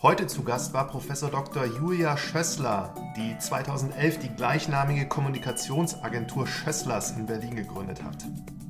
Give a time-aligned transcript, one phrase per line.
[0.00, 1.64] Heute zu Gast war Professor Dr.
[1.64, 8.24] Julia Schössler, die 2011 die gleichnamige Kommunikationsagentur Schösslers in Berlin gegründet hat.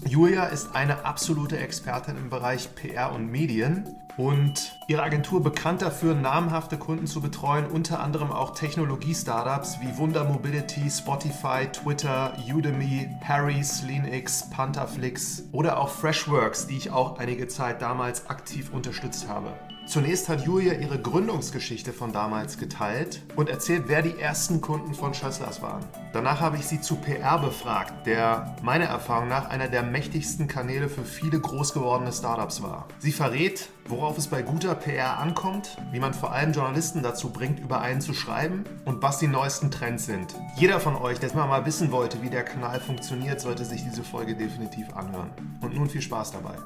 [0.06, 6.14] Julia ist eine absolute Expertin im Bereich PR und Medien und ihre Agentur bekannt dafür,
[6.14, 13.82] namhafte Kunden zu betreuen, unter anderem auch Technologie-Startups wie Wunder Mobility, Spotify, Twitter, Udemy, Harry's,
[13.82, 19.52] LeanX, Pantherflix oder auch Freshworks, die ich auch einige Zeit damals aktiv unterstützt habe.
[19.88, 25.14] Zunächst hat Julia ihre Gründungsgeschichte von damals geteilt und erzählt, wer die ersten Kunden von
[25.14, 25.82] Schösslers waren.
[26.12, 30.90] Danach habe ich sie zu PR befragt, der meiner Erfahrung nach einer der mächtigsten Kanäle
[30.90, 32.86] für viele groß gewordene Startups war.
[32.98, 37.58] Sie verrät, worauf es bei guter PR ankommt, wie man vor allem Journalisten dazu bringt,
[37.58, 40.34] über einen zu schreiben und was die neuesten Trends sind.
[40.56, 44.34] Jeder von euch, der mal wissen wollte, wie der Kanal funktioniert, sollte sich diese Folge
[44.34, 45.30] definitiv anhören.
[45.62, 46.58] Und nun viel Spaß dabei.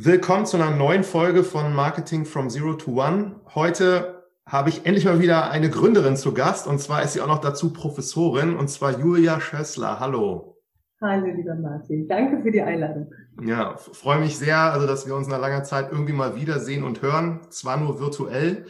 [0.00, 3.40] Willkommen zu einer neuen Folge von Marketing from Zero to One.
[3.52, 7.26] Heute habe ich endlich mal wieder eine Gründerin zu Gast und zwar ist sie auch
[7.26, 9.98] noch dazu Professorin und zwar Julia Schössler.
[9.98, 10.56] Hallo.
[11.00, 12.06] Hallo, lieber Martin.
[12.06, 13.12] Danke für die Einladung.
[13.44, 17.02] Ja, freue mich sehr, also dass wir uns nach langer Zeit irgendwie mal wiedersehen und
[17.02, 17.40] hören.
[17.50, 18.66] Zwar nur virtuell,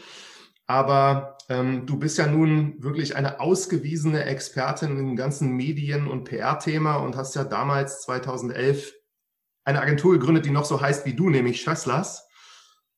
[0.66, 6.96] aber ähm, du bist ja nun wirklich eine ausgewiesene Expertin im ganzen Medien- und PR-Thema
[6.96, 8.94] und hast ja damals 2011
[9.68, 12.26] eine Agentur gegründet, die noch so heißt wie du, nämlich Schösslers.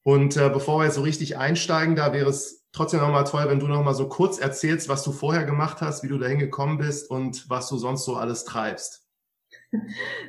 [0.04, 3.58] Und äh, bevor wir jetzt so richtig einsteigen, da wäre es trotzdem nochmal toll, wenn
[3.58, 7.10] du nochmal so kurz erzählst, was du vorher gemacht hast, wie du dahin gekommen bist
[7.10, 9.04] und was du sonst so alles treibst.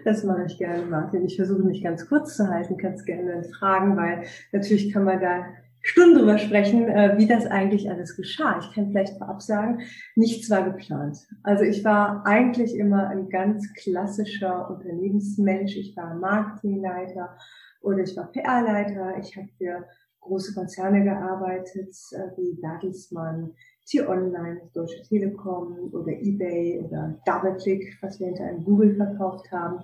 [0.04, 1.26] Das mache ich gerne, Martin.
[1.26, 5.46] Ich versuche mich ganz kurz zu halten, kannst gerne fragen, weil natürlich kann man da
[5.84, 8.60] Stunden drüber sprechen, äh, wie das eigentlich alles geschah.
[8.60, 9.82] Ich kann vielleicht vorab sagen,
[10.16, 11.18] nichts war geplant.
[11.44, 15.76] Also ich war eigentlich immer ein ganz klassischer Unternehmensmensch.
[15.76, 17.36] Ich war Marketingleiter
[17.82, 19.18] oder ich war PR-Leiter.
[19.20, 19.86] Ich habe für
[20.22, 23.56] große Konzerne gearbeitet, äh, wie Bertelsmann,
[23.92, 29.80] T-Online, Deutsche Telekom oder eBay oder DoubleClick, was wir hinter einem Google verkauft haben.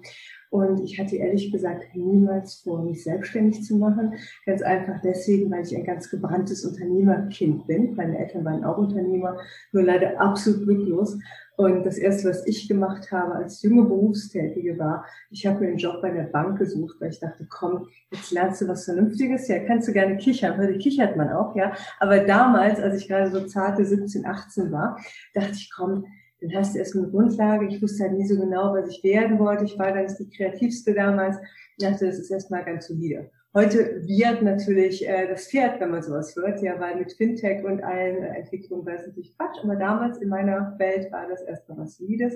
[0.50, 4.13] Und ich hatte ehrlich gesagt niemals vor, mich selbstständig zu machen.
[4.46, 7.96] Ganz einfach deswegen, weil ich ein ganz gebranntes Unternehmerkind bin.
[7.96, 9.38] Meine Eltern waren auch Unternehmer,
[9.73, 11.17] nur leider absolut glücklos.
[11.57, 15.78] Und das erste, was ich gemacht habe als junge Berufstätige war, ich habe mir einen
[15.78, 19.47] Job bei der Bank gesucht, weil ich dachte, komm, jetzt lernst du was Vernünftiges.
[19.47, 20.56] Ja, kannst du gerne kichern.
[20.56, 21.73] Heute kichert man auch, ja.
[22.00, 25.00] Aber damals, als ich gerade so zarte 17, 18 war,
[25.34, 26.06] dachte ich, komm,
[26.41, 27.67] dann hast du erstmal eine Grundlage.
[27.67, 29.66] Ich wusste halt nie so genau, was ich werden wollte.
[29.66, 31.38] Ich war ganz die kreativste damals.
[31.75, 33.31] Ich dachte, das ist erstmal ganz solide.
[33.53, 37.81] Heute wird natürlich äh, das Pferd, wenn man sowas hört, ja, weil mit Fintech und
[37.81, 41.80] allen äh, Entwicklungen war es natürlich Quatsch, aber damals in meiner Welt war das erstmal
[41.80, 42.35] was Solides.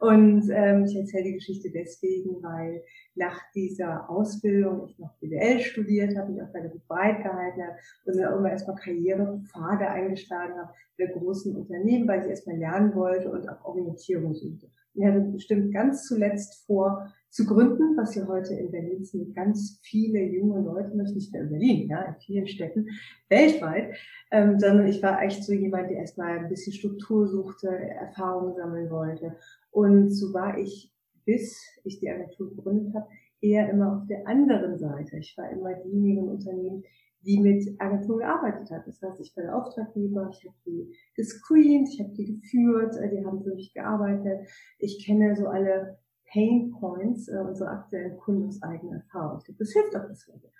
[0.00, 2.82] Und ähm, ich erzähle die Geschichte deswegen, weil
[3.14, 8.16] nach dieser Ausbildung ich noch BWL studiert habe, mich auch relativ breit gehalten habe und
[8.16, 13.48] dann immer erstmal Karrierepfade eingeschlagen habe bei großen Unternehmen, weil ich erstmal lernen wollte und
[13.48, 14.68] auch Orientierung suchte.
[14.94, 19.78] Ich hatte bestimmt ganz zuletzt vor, zu gründen, was ja heute in Berlin sind ganz
[19.82, 22.88] viele junge Leute, nicht nur in Berlin, ja, in vielen Städten
[23.28, 23.94] weltweit,
[24.30, 28.90] ähm, sondern ich war echt so jemand, der erstmal ein bisschen Struktur suchte, Erfahrungen sammeln
[28.90, 29.36] wollte.
[29.70, 30.90] Und so war ich,
[31.26, 33.06] bis ich die Agentur gegründet habe,
[33.42, 35.18] eher immer auf der anderen Seite.
[35.18, 36.84] Ich war immer diejenige im Unternehmen,
[37.20, 38.86] die mit Agenturen gearbeitet hat.
[38.86, 43.10] Das heißt, ich war der Auftraggeber, ich habe die gescreent, ich habe die geführt, äh,
[43.10, 44.48] die haben für mich gearbeitet.
[44.78, 45.98] Ich kenne so alle
[46.36, 49.42] Pain Points äh, unserer aktuellen Kunden aus eigener Erfahrung.
[49.58, 50.50] Das hilft auch bis heute.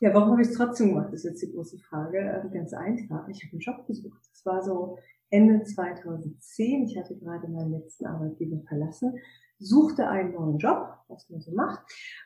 [0.00, 2.18] Ja, warum habe ich es trotzdem gemacht, ist jetzt die große Frage.
[2.18, 3.28] Ähm, ganz einfach.
[3.28, 4.20] Ich habe einen Job gesucht.
[4.32, 4.98] Das war so
[5.30, 6.86] Ende 2010.
[6.86, 9.14] Ich hatte gerade meinen letzten Arbeitgeber verlassen,
[9.60, 11.80] suchte einen neuen Job, was man so macht,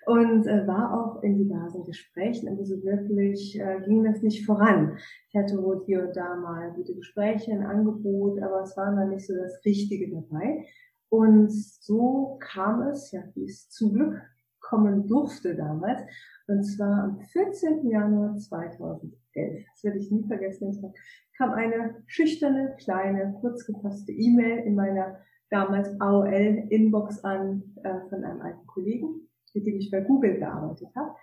[0.07, 4.97] und äh, war auch in diversen Gesprächen, aber so wirklich äh, ging das nicht voran.
[5.29, 9.07] Ich hatte wohl hier und da mal gute Gespräche, ein Angebot, aber es war noch
[9.07, 10.65] nicht so das Richtige dabei.
[11.11, 14.21] Und so kam es, ja, wie es zum Glück
[14.61, 16.03] kommen durfte damals,
[16.47, 17.89] und zwar am 14.
[17.89, 19.15] Januar 2011.
[19.35, 20.93] Das werde ich nie vergessen.
[21.37, 25.21] kam eine schüchterne, kleine, kurz gefasste E-Mail in meiner
[25.51, 31.15] damals AOL-Inbox an äh, von einem alten Kollegen, mit dem ich bei Google gearbeitet habe.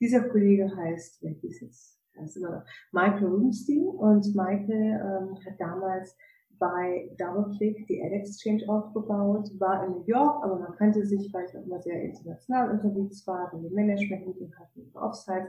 [0.00, 1.98] Dieser Kollege heißt, wer hieß jetzt?
[2.18, 6.16] Heißt immer noch Michael Rubenstein und Michael ähm, hat damals
[6.58, 11.46] bei DoubleClick die Ad Exchange aufgebaut, war in New York, aber man kannte sich, weil
[11.46, 15.48] ich auch immer sehr international unterwegs war, und die Management-Meeting hatten, Offsite.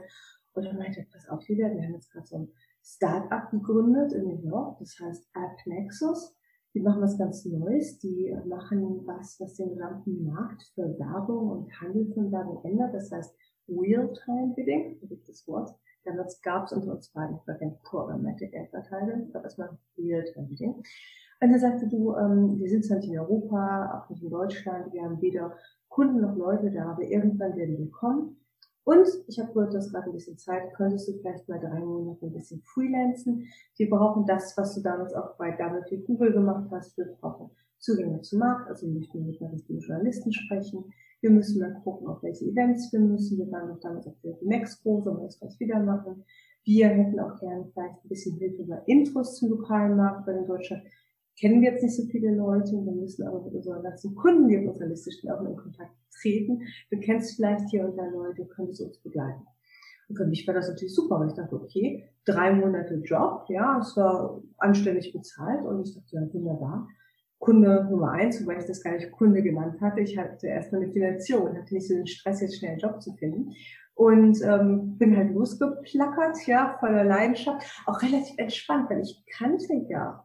[0.54, 2.48] Und dann meinte, pass auf, wir haben jetzt gerade so ein
[2.82, 6.36] Start-up gegründet in New York, das heißt App Nexus.
[6.74, 7.98] Die machen was ganz Neues.
[8.00, 12.92] Die machen was, was den gesamten Markt für Werbung und Handel von Werbung ändert.
[12.92, 13.34] Das heißt
[13.68, 15.70] Real-Time-Bidding, da gibt es Wort.
[16.04, 20.82] Damals gab es unsere zweiten Backend Programmatic Advertising, aber erstmal Real-Time-Bidding.
[21.40, 24.92] Und er sagte, du, ähm, wir sind zwar nicht in Europa, auch nicht in Deutschland,
[24.92, 25.56] wir haben weder
[25.88, 28.36] Kunden noch Leute da, aber irgendwann werden wir kommen.
[28.84, 31.80] Und ich habe gehört, du hast gerade ein bisschen Zeit, könntest du vielleicht mal drei
[31.80, 33.46] Monate ein bisschen freelancen.
[33.76, 36.96] Wir brauchen das, was du damals auch bei Double Google gemacht hast.
[36.98, 37.50] Wir brauchen
[37.84, 40.84] Zugänge zum Markt, also wir möchten mit einer richtigen Journalisten sprechen.
[41.20, 43.38] Wir müssen mal gucken, auf welche Events wir müssen.
[43.38, 46.24] Wir waren noch damals auf der Mexiko, sollen wir das gleich wieder machen.
[46.64, 50.46] Wir hätten auch gerne vielleicht ein bisschen Hilfe bei Intros zum lokalen Markt, weil in
[50.46, 50.82] Deutschland
[51.38, 52.72] kennen wir jetzt nicht so viele Leute.
[52.72, 55.92] Wir müssen aber mit unseren ganzen Kunden, die auf unserer Liste stehen, auch in Kontakt
[56.20, 56.62] treten.
[56.90, 59.42] Du kennst vielleicht hier und da Leute, könntest uns begleiten.
[60.08, 63.78] Und für mich war das natürlich super, weil ich dachte, okay, drei Monate Job, ja,
[63.80, 66.88] es war anständig bezahlt und ich dachte, ja, wunderbar.
[67.44, 70.00] Kunde Nummer eins, wobei ich das gar nicht Kunde genannt hatte.
[70.00, 73.12] Ich hatte erstmal eine Finanzierung, hatte nicht so den Stress, jetzt schnell einen Job zu
[73.12, 73.52] finden.
[73.94, 80.24] Und ähm, bin halt losgeplackert, ja, voller Leidenschaft, auch relativ entspannt, weil ich kannte ja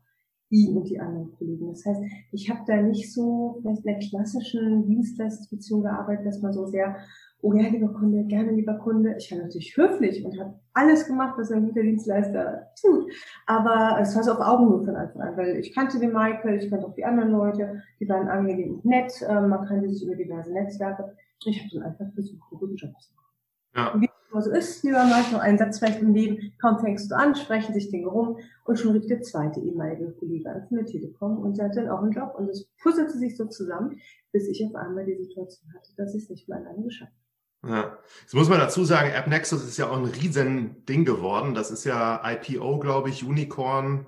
[0.50, 1.68] ihn und die anderen Kollegen.
[1.68, 2.02] Das heißt,
[2.32, 6.96] ich habe da nicht so vielleicht in der klassischen Dienstleistungsbeziehung gearbeitet, dass man so sehr,
[7.42, 9.16] oh ja, lieber Kunde, gerne lieber Kunde.
[9.18, 13.12] Ich war natürlich höflich und habe alles gemacht, was ein guter Dienstleister tut.
[13.46, 16.70] Aber es war so auf Augenhöhe von Anfang an, weil ich kannte den Michael, ich
[16.70, 20.16] kannte auch die anderen Leute, die waren angenehm und nett, ähm, man kannte sich über
[20.16, 21.16] diverse Netzwerke.
[21.46, 24.04] Ich habe dann einfach versucht, einen guten Job zu machen.
[24.04, 27.16] Ja immer so ist, lieber Marc, noch einen Satz vielleicht im Leben, kaum fängst du
[27.16, 30.86] an, sprechen sich Dinge rum und schon rief der zweite ehemalige Kollege an von der
[30.86, 34.00] Telekom und sie hatte dann auch einen Job und es puzzelte sich so zusammen,
[34.32, 37.29] bis ich auf einmal die Situation hatte, dass ich es nicht mehr alleine geschafft habe.
[37.68, 41.54] Ja, jetzt muss man dazu sagen, AppNexus ist ja auch ein riesen Ding geworden.
[41.54, 44.06] Das ist ja IPO, glaube ich, Unicorn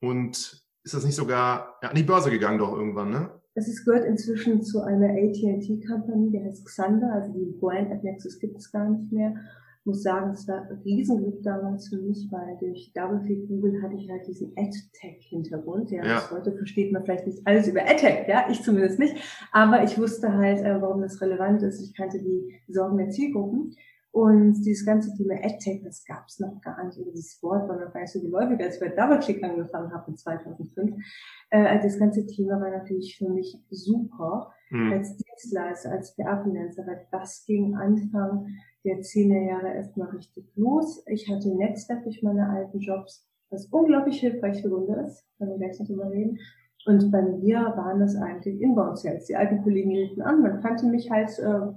[0.00, 3.30] und ist das nicht sogar ja, an die Börse gegangen doch irgendwann, ne?
[3.54, 8.58] Es gehört inzwischen zu einer AT&T-Company, die heißt Xander, also die Brand App Nexus gibt
[8.58, 9.34] es gar nicht mehr.
[9.86, 13.94] Ich muss sagen, es war ein Riesenglück damals für mich, weil durch DoubleClick Google hatte
[13.94, 15.92] ich halt diesen AdTech-Hintergrund.
[15.92, 16.28] Ja, ja.
[16.28, 19.14] heute versteht man vielleicht nicht alles über AdTech, ja, ich zumindest nicht.
[19.52, 21.80] Aber ich wusste halt, äh, warum das relevant ist.
[21.80, 23.76] Ich kannte die Sorgen der Zielgruppen.
[24.10, 26.98] Und dieses ganze Thema AdTech, das gab es noch gar nicht.
[26.98, 30.10] Und dieses Wort war noch gar nicht so geläufig, als ich bei DoubleClick angefangen habe
[30.10, 30.96] in 2005.
[31.50, 34.92] Äh, das ganze Thema war natürlich für mich super mhm.
[34.94, 38.46] als Dienstleister, als PR-Finanzer, weil das ging Anfang
[38.84, 41.02] der 10er Jahre erstmal richtig los.
[41.06, 45.58] Ich hatte Netzwerk durch meine alten Jobs, was unglaublich hilfreich für Hunde ist, können wir
[45.58, 46.38] gleich noch drüber reden.
[46.86, 49.26] Und bei mir waren das eigentlich Inbound-Sales.
[49.26, 51.72] Die alten Kollegen hielten an, man kannte mich halt äh,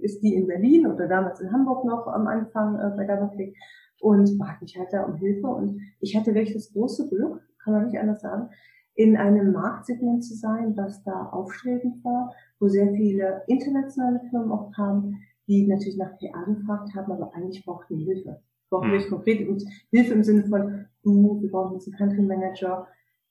[0.00, 3.56] ist die in Berlin oder damals in Hamburg noch am Anfang äh, bei Doubleclick
[4.00, 5.48] und bat mich halt da um Hilfe.
[5.48, 8.50] Und ich hatte wirklich das große Glück, kann man nicht anders sagen,
[8.98, 14.72] in einem Marktsegment zu sein, was da aufstrebend war, wo sehr viele internationale Firmen auch
[14.72, 18.42] kamen, die natürlich nach PR gefragt haben, aber eigentlich brauchten die Hilfe.
[18.68, 19.08] Brauchen wir mhm.
[19.08, 19.62] konkret und
[19.92, 22.88] Hilfe im Sinne von, du, wir brauchen jetzt einen Country Manager,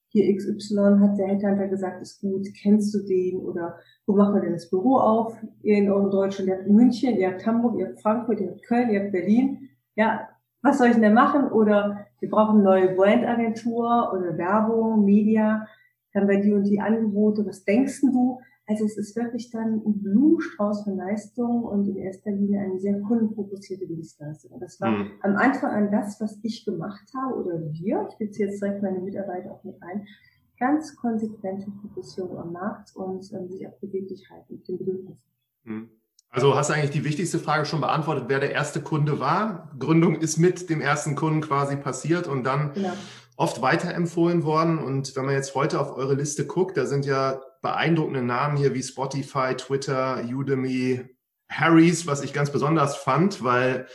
[0.07, 4.41] hier XY hat der Headhunter gesagt, ist gut, kennst du den oder wo machen wir
[4.41, 5.35] denn das Büro auf?
[5.63, 8.63] Ihr in eurem Deutschland, ihr habt München, ihr habt Hamburg, ihr habt Frankfurt, ihr habt
[8.63, 9.67] Köln, ihr habt Berlin.
[9.95, 10.29] Ja,
[10.62, 11.51] was soll ich denn machen?
[11.51, 15.68] Oder wir brauchen eine neue Brandagentur oder Werbung, Media,
[16.13, 18.39] dann bei die und die Angebote, was denkst du?
[18.69, 23.00] Also es ist wirklich dann ein Blumenstrauß von Leistungen und in erster Linie eine sehr
[23.00, 24.52] kundenfokussierte Dienstleistung.
[24.52, 25.11] Und das war mhm.
[25.21, 28.99] am Anfang an das, was ich gemacht habe oder wir, ich beziehe jetzt direkt meine
[28.99, 30.06] Mitarbeiter auch mit ein,
[30.59, 35.23] ganz konsequente Fokussierung am Markt und ähm, sich auf Beweglichkeit mit den Bedürfnissen.
[35.64, 35.90] Mhm.
[36.29, 39.71] Also hast du eigentlich die wichtigste Frage schon beantwortet, wer der erste Kunde war.
[39.79, 42.93] Gründung ist mit dem ersten Kunden quasi passiert und dann genau.
[43.37, 44.77] oft weiterempfohlen worden.
[44.77, 48.73] Und wenn man jetzt heute auf eure Liste guckt, da sind ja beeindruckende Namen hier
[48.73, 51.05] wie Spotify, Twitter, Udemy,
[51.49, 53.87] Harrys, was ich ganz besonders fand, weil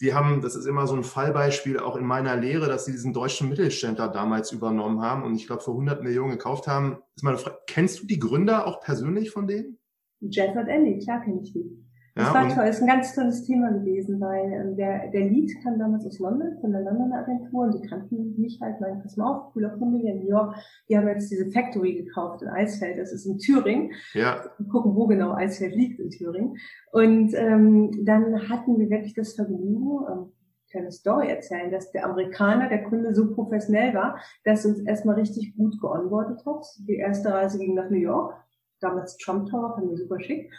[0.00, 3.12] die haben, das ist immer so ein Fallbeispiel auch in meiner Lehre, dass sie diesen
[3.12, 6.98] deutschen Mittelständler damals übernommen haben und ich glaube für 100 Millionen gekauft haben.
[7.16, 9.78] Ist meine Frage, kennst du die Gründer auch persönlich von denen?
[10.20, 11.80] Jeff und Andy, klar kenne ich die.
[12.16, 15.28] Das ja, war toll, das ist ein ganz tolles Thema gewesen, weil ähm, der, der
[15.28, 19.00] Lead kam damals aus London, von der Londoner Agentur, und die kannten mich halt, mein
[19.00, 20.56] pass mal auf, cooler Kunde hier in New York,
[20.88, 23.92] die haben jetzt diese Factory gekauft in Eisfeld, das ist in Thüringen.
[24.14, 24.44] Ja.
[24.58, 26.56] Wir gucken, wo genau Eisfeld liegt in Thüringen.
[26.90, 30.32] Und ähm, dann hatten wir wirklich das Vergnügen, ähm,
[30.70, 35.56] kleine Story erzählen, dass der Amerikaner, der Kunde so professionell war, dass uns erstmal richtig
[35.56, 36.64] gut geonboardet hat.
[36.88, 38.34] Die erste Reise ging nach New York,
[38.80, 40.50] damals Trump Tower, fand wir super schick.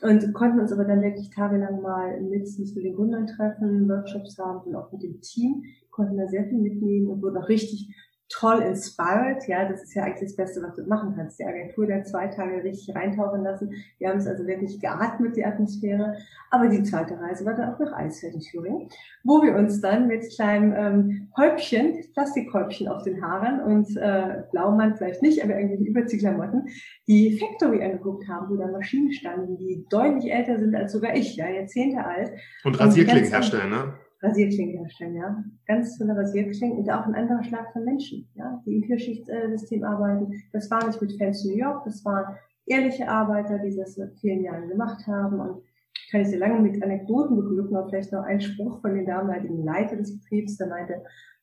[0.00, 4.60] Und konnten uns aber dann wirklich tagelang mal mit, mit den Gründern treffen, Workshops haben
[4.68, 7.92] und auch mit dem Team, konnten da sehr viel mitnehmen und wurden auch richtig
[8.28, 9.46] toll inspired.
[9.48, 11.38] Ja, das ist ja eigentlich das Beste, was du machen kannst.
[11.38, 13.72] Die Agentur dann zwei Tage richtig reintauchen lassen.
[13.98, 16.16] Wir haben es also wirklich geatmet, die Atmosphäre.
[16.50, 18.88] Aber die zweite Reise war dann auch nach Eisfeld in Thüringen,
[19.24, 24.96] wo wir uns dann mit kleinem ähm, Häubchen, Plastikhäubchen auf den Haaren und äh, Blaumann
[24.96, 26.68] vielleicht nicht, aber irgendwie Überziehklamotten,
[27.06, 31.36] die Factory angeguckt haben, wo da Maschinen standen, die deutlich älter sind als sogar ich,
[31.36, 32.32] ja, Jahrzehnte alt.
[32.64, 33.94] Und Rasierklingen herstellen, ne?
[34.20, 35.44] Rasierklingen herstellen, ja.
[35.66, 40.32] Ganz tolle Rasierklingen und auch ein anderer Schlag von Menschen, ja, die im Vierschichtsystem arbeiten.
[40.52, 44.42] Das war nicht mit Fans New York, das waren ehrliche Arbeiter, die das seit vielen
[44.42, 45.62] Jahren gemacht haben und
[46.10, 49.62] kann ich sehr lange mit Anekdoten beglücken, aber vielleicht noch ein Spruch von den damaligen
[49.62, 51.02] Leiter des Betriebs, der meinte,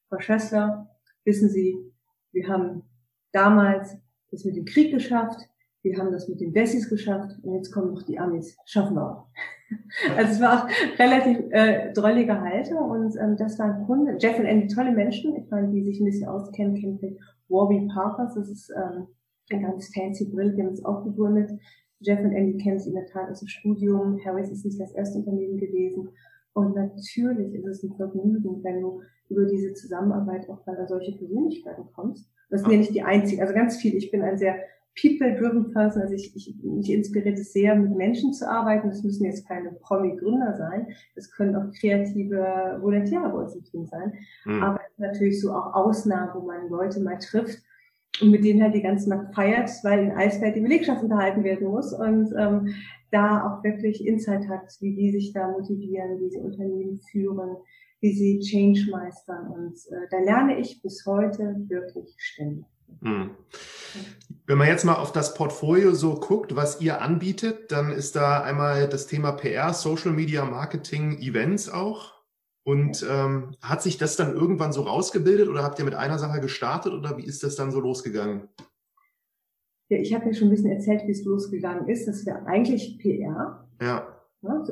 [0.10, 0.89] Frau Schössler,
[1.24, 1.77] wissen Sie,
[2.32, 2.84] wir haben
[3.32, 3.98] damals
[4.32, 5.39] das mit dem Krieg geschafft,
[5.86, 8.58] wir haben das mit den Wessis geschafft und jetzt kommen noch die Amis.
[8.65, 9.27] Schaffen wir auch.
[10.15, 14.15] Also es war auch relativ äh, drollige Halter und ähm, das war ein Kunde.
[14.20, 15.36] Jeff und Andy, tolle Menschen.
[15.36, 18.36] Ich meine, die sich ein bisschen auskennen, kennen vielleicht Warby Parkers.
[18.36, 19.08] Das ist ähm,
[19.51, 21.51] ein ganz fancy Brill, die haben es auch gegründet.
[22.00, 24.20] Jeff und Andy kennen sich in der Tat aus dem Studium.
[24.24, 26.10] Harris ist nicht das erste Unternehmen gewesen.
[26.54, 31.86] Und natürlich ist es ein Vergnügen, wenn du über diese Zusammenarbeit auch bei solche Persönlichkeiten
[31.94, 32.30] kommst.
[32.50, 33.96] Das sind ja nicht die einzigen, also ganz viel.
[33.96, 34.56] Ich bin ein sehr
[34.95, 36.03] people-driven Person.
[36.03, 38.89] Also ich, ich, mich inspiriert es sehr, mit Menschen zu arbeiten.
[38.89, 40.87] Das müssen jetzt keine Promi-Gründer sein.
[41.15, 44.13] Das können auch kreative Volontäre bei uns im Team sein.
[44.45, 44.63] Mhm.
[44.63, 47.59] Aber natürlich so auch Ausnahmen, wo man Leute mal trifft
[48.21, 51.67] und mit denen halt die ganze Nacht feiert, weil in Eisfeld die Belegschaft unterhalten werden
[51.67, 52.73] muss und ähm,
[53.11, 57.57] da auch wirklich Insight hat, wie die sich da motivieren, wie sie Unternehmen führen,
[57.99, 59.47] wie sie Change meistern.
[59.47, 62.65] Und äh, da lerne ich bis heute wirklich ständig.
[63.01, 63.32] Mhm.
[64.48, 68.42] Wenn man jetzt mal auf das Portfolio so guckt, was ihr anbietet, dann ist da
[68.42, 72.13] einmal das Thema PR, Social Media, Marketing, Events auch.
[72.63, 76.42] Und ähm, hat sich das dann irgendwann so rausgebildet oder habt ihr mit einer Sache
[76.42, 78.50] gestartet oder wie ist das dann so losgegangen?
[79.89, 82.08] Ja, ich habe ja schon ein bisschen erzählt, wie es losgegangen ist.
[82.08, 83.68] Das wäre eigentlich PR.
[83.80, 84.14] Ja.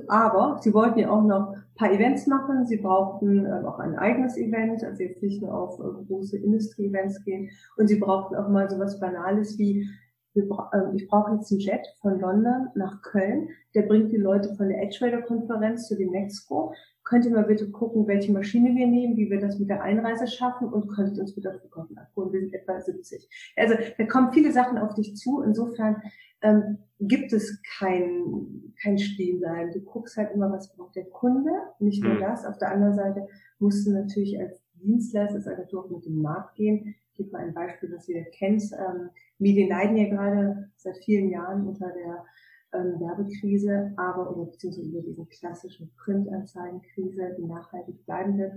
[0.08, 2.66] Aber sie wollten ja auch noch ein paar Events machen.
[2.66, 7.24] Sie brauchten äh, auch ein eigenes Event, also jetzt nicht nur auf äh, große Industrie-Events
[7.24, 7.50] gehen.
[7.78, 9.90] Und sie brauchten auch mal so was Banales wie,
[10.36, 13.50] bra äh, ich brauche jetzt einen Jet von London nach Köln.
[13.76, 18.08] Der bringt die Leute von der Edgewader-Konferenz zu dem Nexco könnt ihr mal bitte gucken,
[18.08, 21.54] welche Maschine wir nehmen, wie wir das mit der Einreise schaffen und könntet uns bitte
[21.54, 22.32] auf Flughafen abholen.
[22.32, 23.28] Wir sind etwa 70.
[23.58, 25.42] Also da kommen viele Sachen auf dich zu.
[25.42, 26.02] Insofern
[26.44, 29.72] ähm, gibt es kein, kein Stehenbleiben.
[29.72, 32.20] Du guckst halt immer, was braucht der Kunde, nicht nur mhm.
[32.20, 32.46] das.
[32.46, 33.28] Auf der anderen Seite
[33.60, 36.96] musst du natürlich als Dienstleister, als Agentur auch mit dem Markt gehen.
[37.12, 38.64] Ich gebe mal ein Beispiel, das ihr kennt.
[38.74, 39.10] Ähm,
[39.40, 42.26] Medien leiden ja gerade seit vielen Jahren unter der
[42.74, 48.54] ähm, Werbekrise, aber oder beziehungsweise über diese klassischen Printanzeigenkrise, die nachhaltig bleiben wird.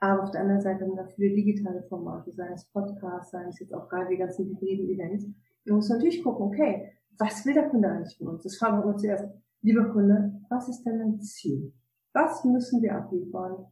[0.00, 3.60] Aber auf der anderen Seite haben wir viele digitale Formate, seien es Podcasts, seien es
[3.60, 5.26] jetzt auch gerade die ganzen hybriden Events.
[5.66, 8.42] Du musst natürlich gucken, okay, was will der Kunde eigentlich von uns?
[8.42, 9.28] Das fragen wir uns zuerst.
[9.60, 11.72] Lieber Kunde, was ist denn dein Ziel?
[12.14, 13.66] Was müssen wir abliefern?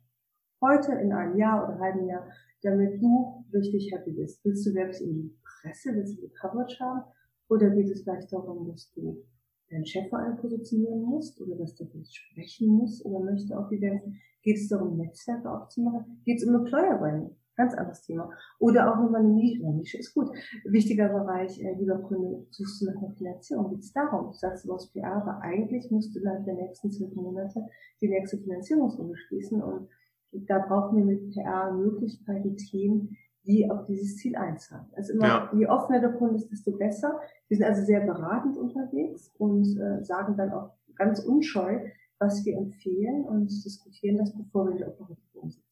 [0.60, 2.28] Heute in einem Jahr oder halben Jahr,
[2.62, 4.44] damit du richtig happy bist.
[4.44, 7.04] Willst du wirklich in die Presse, willst du die Coverage haben?
[7.48, 9.24] Oder geht es vielleicht darum, dass du
[9.70, 13.80] deinen Chef vor allem positionieren musst oder dass du vielleicht sprechen musst oder möchte die
[13.80, 16.20] Denken, geht es darum, Netzwerke aufzumachen?
[16.24, 17.34] Geht es um Employer Branding?
[17.58, 18.30] Ganz anderes Thema.
[18.60, 19.64] Oder auch nochmal eine Nische.
[19.64, 20.30] Eine Nische ist gut.
[20.64, 23.70] Wichtiger Bereich, äh, lieber Kunde, suchst du nach einer Finanzierung?
[23.70, 24.28] Geht es darum?
[24.28, 27.66] Du sagst, du brauchst PR, aber eigentlich musst du innerhalb der nächsten zwölf Monate
[28.00, 29.88] die nächste Finanzierungsrunde schließen und
[30.30, 34.86] da brauchen wir mit PR Möglichkeiten, Themen, die auf dieses Ziel einzahlen.
[34.94, 35.52] Also immer, ja.
[35.52, 37.18] je offener der Kunde ist, desto besser.
[37.48, 41.80] Wir sind also sehr beratend unterwegs und äh, sagen dann auch ganz unscheu,
[42.20, 45.64] was wir empfehlen und diskutieren das, bevor wir die Operative umsetzen.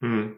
[0.00, 0.36] Hm.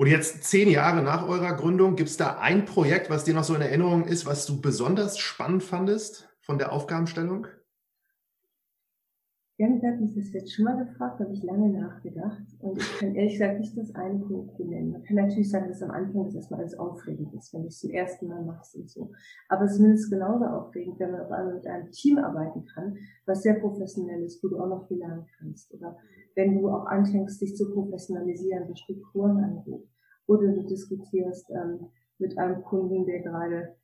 [0.00, 3.44] Und jetzt zehn Jahre nach eurer Gründung, gibt es da ein Projekt, was dir noch
[3.44, 7.48] so in Erinnerung ist, was du besonders spannend fandest von der Aufgabenstellung?
[9.60, 12.40] Jan hat mich das jetzt schon mal gefragt, habe ich lange nachgedacht.
[12.60, 14.92] Und ich kann ehrlich gesagt nicht das eine Projekt benennen.
[14.92, 17.78] Man kann natürlich sagen, dass am Anfang das erstmal alles aufregend ist, wenn du es
[17.78, 19.12] zum ersten Mal machst und so.
[19.50, 22.96] Aber es ist mindestens genauso aufregend, wenn man auf einmal mit einem Team arbeiten kann,
[23.26, 25.74] was sehr professionell ist, wo du auch noch viel lernen kannst.
[25.74, 25.94] Oder
[26.36, 29.86] wenn du auch anfängst, dich zu professionalisieren, was Strukturen angeht.
[30.26, 33.76] Oder du diskutierst ähm, mit einem Kunden, der gerade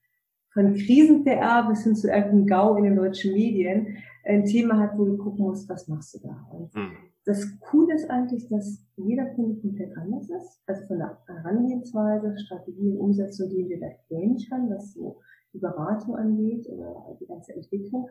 [0.57, 5.05] von Krisen-PR bis hin zu irgendeinem GAU in den deutschen Medien ein Thema hat, wo
[5.05, 6.49] du gucken musst, was machst du da?
[6.51, 6.97] Und mhm.
[7.27, 10.63] das Coole ist eigentlich, dass jeder Kunde komplett anders ist.
[10.67, 15.21] Also von der Herangehensweise, Strategie und Umsetzung gehen wir da ähnlich ran, was so
[15.53, 18.09] die Beratung angeht oder die ganze Entwicklung.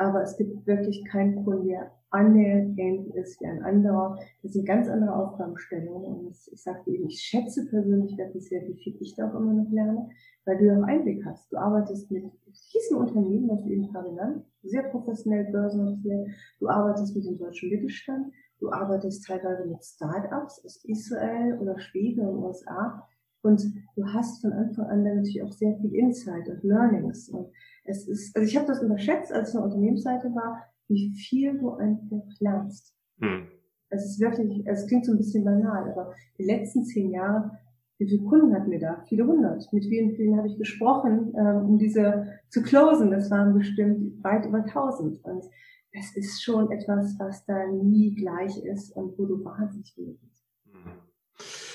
[0.00, 4.18] Aber es gibt wirklich keinen Kunden, der annähernd ist wie ein anderer.
[4.42, 6.26] Das sind ganz andere Aufgabenstellungen.
[6.26, 9.52] Und ich sagte eben, ich schätze persönlich wirklich sehr, wie viel ich da auch immer
[9.52, 10.08] noch lerne,
[10.46, 11.52] weil du ja auch Einblick hast.
[11.52, 12.24] Du arbeitest mit
[12.72, 16.28] diesen Unternehmen, was du eben gerade genannt, sehr professionell börsennotiert.
[16.60, 18.32] Du arbeitest mit dem deutschen Mittelstand.
[18.58, 23.06] Du arbeitest teilweise mit Start-ups aus Israel oder Schweden und USA.
[23.42, 23.62] Und
[23.96, 27.28] du hast von Anfang an natürlich auch sehr viel Insight und Learnings.
[27.28, 27.48] Und
[27.84, 31.58] es ist, also ich habe das unterschätzt, als ich auf der Unternehmensseite war, wie viel
[31.58, 32.94] du einfach lernst.
[33.20, 33.48] Hm.
[33.90, 37.58] Es ist wirklich, es klingt so ein bisschen banal, aber die letzten zehn Jahre,
[37.98, 39.04] wie viele Kunden hatten wir da?
[39.08, 39.70] Viele hundert.
[39.72, 43.10] Mit vielen, vielen habe ich gesprochen, ähm, um diese zu closen.
[43.10, 45.22] Das waren bestimmt weit über tausend.
[45.24, 45.44] Und
[45.92, 51.69] es ist schon etwas, was da nie gleich ist und wo du wahnsinnig viel bist.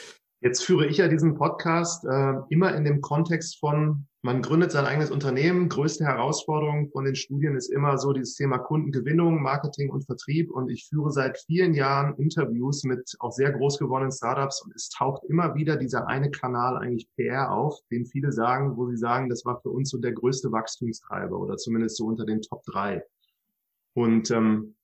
[0.45, 4.85] Jetzt führe ich ja diesen Podcast äh, immer in dem Kontext von, man gründet sein
[4.85, 5.69] eigenes Unternehmen.
[5.69, 10.51] Größte Herausforderung von den Studien ist immer so dieses Thema Kundengewinnung, Marketing und Vertrieb.
[10.51, 14.89] Und ich führe seit vielen Jahren Interviews mit auch sehr groß gewonnenen Startups und es
[14.89, 19.29] taucht immer wieder dieser eine Kanal eigentlich PR auf, den viele sagen, wo sie sagen,
[19.29, 23.03] das war für uns so der größte Wachstumstreiber oder zumindest so unter den Top drei.
[23.95, 24.74] Und ähm,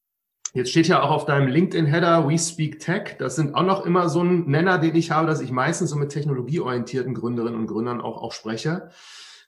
[0.53, 3.15] Jetzt steht ja auch auf deinem LinkedIn-Header We Speak Tech.
[3.17, 5.95] Das sind auch noch immer so ein Nenner, den ich habe, dass ich meistens so
[5.95, 8.89] mit technologieorientierten Gründerinnen und Gründern auch, auch spreche.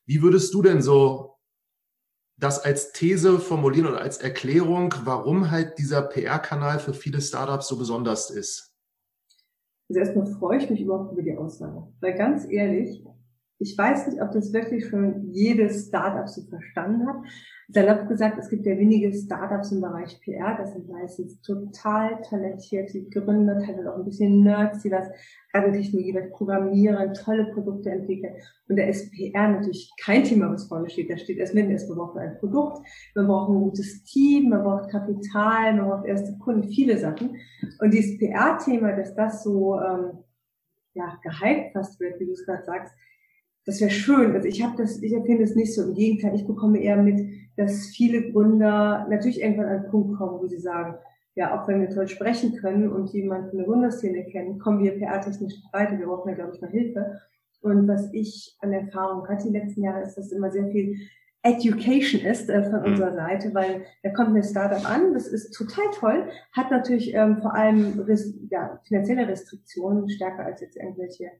[0.05, 1.35] Wie würdest du denn so
[2.37, 7.77] das als These formulieren oder als Erklärung, warum halt dieser PR-Kanal für viele Startups so
[7.77, 8.73] besonders ist?
[9.89, 11.85] Also erstmal freue ich mich überhaupt über die Aussage.
[11.99, 13.03] Weil ganz ehrlich,
[13.59, 17.17] ich weiß nicht, ob das wirklich schon jedes Startup so verstanden hat
[17.73, 23.03] salopp gesagt, es gibt ja wenige Startups im Bereich PR, das sind meistens total talentierte
[23.03, 25.07] Gründer, teilweise auch ein bisschen Nerds, die was
[25.53, 28.35] Radiotechnologie, was programmieren, tolle Produkte entwickeln.
[28.67, 31.09] Und da ist PR natürlich kein Thema, was vorne steht.
[31.09, 34.89] Da steht erst mindestens, wir brauchen ein Produkt, wir brauchen ein gutes Team, man braucht
[34.89, 37.37] Kapital, man braucht erste Kunden, viele Sachen.
[37.79, 40.23] Und dieses PR-Thema, dass das so ähm,
[40.95, 42.93] ja, gehypt fast wird, wie du es gerade sagst,
[43.65, 44.33] das wäre schön.
[44.33, 45.83] Also ich habe das, ich empfinde es nicht so.
[45.83, 50.39] Im Gegenteil, ich bekomme eher mit, dass viele Gründer natürlich irgendwann an einen Punkt kommen,
[50.41, 50.95] wo sie sagen,
[51.35, 54.97] ja, auch wenn wir toll sprechen können und jemanden von der Gründerszene kennen, kommen wir
[54.97, 55.97] PR-technisch weiter.
[55.97, 57.19] Wir brauchen ja, glaube ich, mal Hilfe.
[57.61, 60.95] Und was ich an Erfahrung hatte die letzten Jahre, ist, dass immer sehr viel
[61.43, 62.85] Education ist äh, von mhm.
[62.85, 67.41] unserer Seite, weil da kommt ein Startup an, das ist total toll, hat natürlich ähm,
[67.41, 68.05] vor allem
[68.49, 71.31] ja, finanzielle Restriktionen, stärker als jetzt irgendwelche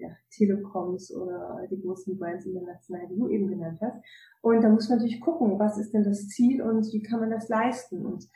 [0.00, 3.96] ja, Telekoms oder die großen Brands international, die du eben genannt hast.
[4.40, 7.30] Und da muss man natürlich gucken, was ist denn das Ziel und wie kann man
[7.30, 8.04] das leisten.
[8.04, 8.28] Und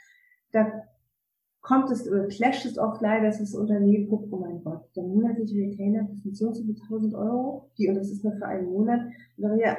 [0.53, 0.85] da
[1.63, 5.05] kommt es oder clasht es oft leider, dass das Unternehmen guckt, oh mein Gott, der
[5.05, 8.47] monatliche Retainer, sind so und so viele tausend Euro, die, und das ist nur für
[8.47, 9.01] einen Monat.
[9.39, 9.77] Und ja,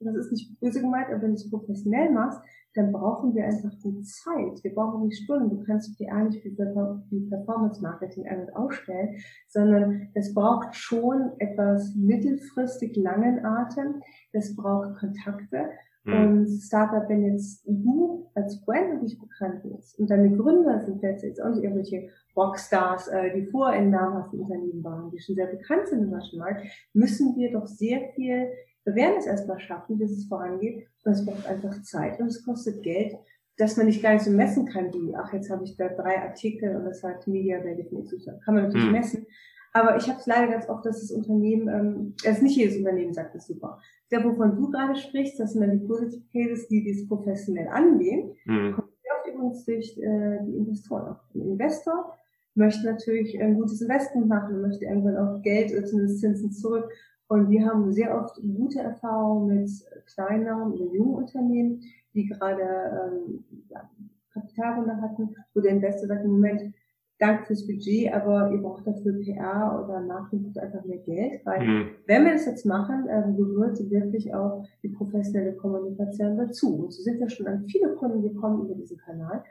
[0.00, 2.40] das ist nicht böse gemeint, aber wenn du es professionell machst,
[2.74, 4.62] dann brauchen wir einfach die Zeit.
[4.62, 5.50] Wir brauchen die Stunden.
[5.50, 9.16] Du kannst PR nicht wie Performance Marketing ein- und ausstellen,
[9.48, 14.02] sondern es braucht schon etwas mittelfristig langen Atem.
[14.32, 15.70] Das braucht Kontakte.
[16.04, 16.14] Mhm.
[16.14, 21.42] Und Startup, wenn jetzt du als Brand wirklich bekannt bist und deine Gründer sind jetzt
[21.42, 25.88] auch nicht irgendwelche Rockstars, äh, die vor in namhaften Unternehmen waren, die schon sehr bekannt
[25.88, 28.48] sind im Markt, müssen wir doch sehr viel
[28.86, 30.86] wir werden es erstmal schaffen, bis es vorangeht.
[31.04, 33.16] Und es braucht einfach Zeit und es kostet Geld,
[33.58, 36.22] dass man nicht gar nicht so messen kann, wie, ach, jetzt habe ich da drei
[36.22, 38.42] Artikel und das sagt Media Value von Zustand.
[38.44, 38.92] Kann man natürlich mhm.
[38.92, 39.26] messen.
[39.72, 43.12] Aber ich habe es leider ganz oft, dass das Unternehmen, ähm, also nicht jedes Unternehmen
[43.12, 43.80] sagt das super.
[44.10, 48.32] Der, wovon du gerade sprichst, das sind dann die Positive Cases, die dies professionell angehen,
[48.44, 48.72] mhm.
[48.72, 51.16] kommt sehr oft übrigens durch äh, die Investoren.
[51.34, 52.14] Ein Investor
[52.54, 56.88] möchte natürlich ein gutes Investment machen, möchte irgendwann auch Geld, oder zumindest Zinsen zurück
[57.28, 59.70] und wir haben sehr oft gute Erfahrungen mit
[60.06, 61.82] kleineren oder jungen Unternehmen,
[62.14, 63.90] die gerade ähm, ja,
[64.32, 66.74] Kapitalrunde hatten, wo der Investor sagt, im Moment,
[67.18, 71.88] danke fürs Budget, aber ihr braucht dafür PR oder Marketing einfach mehr Geld, weil mhm.
[72.06, 76.76] wenn wir das jetzt machen, ähm, gehört wirklich auch die professionelle Kommunikation dazu.
[76.76, 79.42] Und so sind wir schon an viele Kunden gekommen über diesen Kanal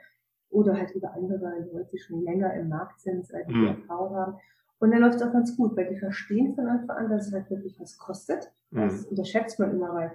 [0.48, 1.38] oder halt über andere
[1.72, 3.66] Leute, die schon länger im Markt sind, die mhm.
[3.66, 4.34] Erfahrung haben
[4.78, 7.32] und dann läuft es auch ganz gut, weil die verstehen von Anfang an, dass es
[7.32, 8.52] halt wirklich was kostet.
[8.70, 9.08] Das mhm.
[9.10, 10.12] unterschätzt man immer, weil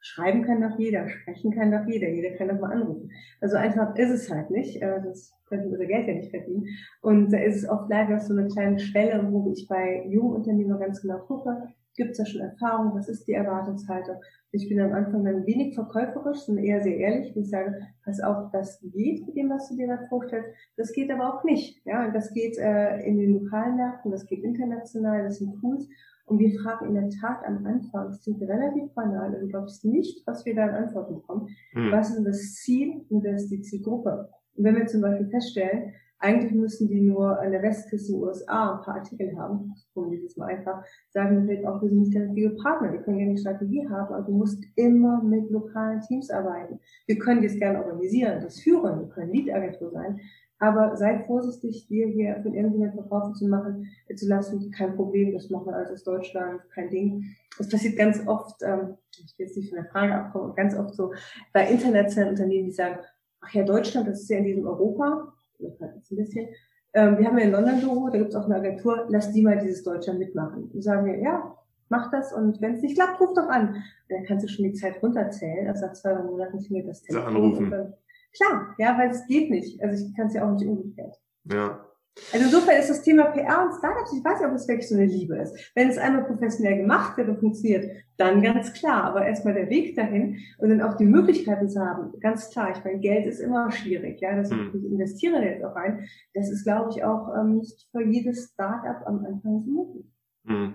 [0.00, 3.10] schreiben kann doch jeder, sprechen kann doch jeder, jeder kann doch mal anrufen.
[3.40, 4.80] Also einfach ist es halt nicht.
[4.80, 6.66] Äh, das können wir unser Geld ja nicht verdienen.
[7.00, 10.80] Und da ist es oft leider so eine kleine Schwelle, wo ich bei jungen Unternehmern
[10.80, 14.16] ganz genau gucke, gibt es da schon Erfahrung, was ist die Erwartungshaltung.
[14.52, 18.20] Ich bin am Anfang dann wenig verkäuferisch, sondern eher sehr ehrlich, wie ich sage, pass
[18.20, 21.84] auf, das geht mit dem, was du dir da vorstellst, das geht aber auch nicht.
[21.84, 25.86] Ja, und das geht äh, in den lokalen Märkten, das geht international, das sind Tools.
[26.24, 29.84] Und wir fragen in der Tat am Anfang, es klingt relativ banal, und du glaubst
[29.84, 31.48] nicht, was wir da an Antworten bekommen.
[31.72, 31.90] Hm.
[31.90, 34.30] Was ist das Ziel und wer ist die Zielgruppe?
[34.54, 38.84] Und wenn wir zum Beispiel feststellen, eigentlich müssen die nur an der Westküste USA ein
[38.84, 42.50] paar Artikel haben, um dieses Mal einfach, sagen wir auch, wir sind nicht der richtige
[42.50, 46.80] Partner, wir können gerne eine Strategie haben, aber du musst immer mit lokalen Teams arbeiten.
[47.06, 50.20] Wir können das gerne organisieren, das führen, wir können Lead-Agentur sein,
[50.60, 55.32] aber sei vorsichtig, dir hier von irgendjemandem verkaufen zu machen, äh, zu lassen, kein Problem,
[55.32, 57.36] das machen wir alles aus Deutschland, kein Ding.
[57.56, 60.94] Das passiert ganz oft, ähm, ich will jetzt nicht von der Frage abkommen, ganz oft
[60.94, 61.12] so
[61.52, 62.98] bei internationalen Unternehmen, die sagen,
[63.40, 66.48] ach ja, Deutschland, das ist ja in diesem Europa, ein bisschen,
[66.94, 69.58] ähm, wir haben ja ein London-Büro, da gibt es auch eine Agentur, lass die mal
[69.58, 70.70] dieses Deutschland mitmachen.
[70.72, 71.56] Und sagen wir, ja,
[71.88, 73.68] mach das und wenn es nicht klappt, ruf doch an.
[73.68, 77.28] Und dann kannst du schon die Zeit runterzählen, also nach zwei Monaten klingelt das Telefon.
[77.28, 77.70] Anrufen.
[77.70, 77.94] Dann,
[78.32, 79.82] klar, ja, weil es geht nicht.
[79.82, 81.20] Also ich kann es ja auch nicht umgekehrt.
[81.44, 81.87] Ja.
[82.32, 84.96] Also insofern ist das Thema PR und Startups, ich weiß nicht, ob es wirklich so
[84.96, 85.72] eine Liebe ist.
[85.74, 89.04] Wenn es einmal professionell gemacht wird und funktioniert, dann ganz klar.
[89.04, 92.72] Aber erstmal der Weg dahin und dann auch die Möglichkeiten zu haben, ganz klar.
[92.76, 94.20] Ich meine, Geld ist immer schwierig.
[94.20, 94.72] Ja, das hm.
[94.74, 96.06] ich investiere jetzt auch rein.
[96.34, 100.06] Das ist, glaube ich, auch ähm, nicht für jedes Startup am Anfang so möglich.
[100.46, 100.74] Hm.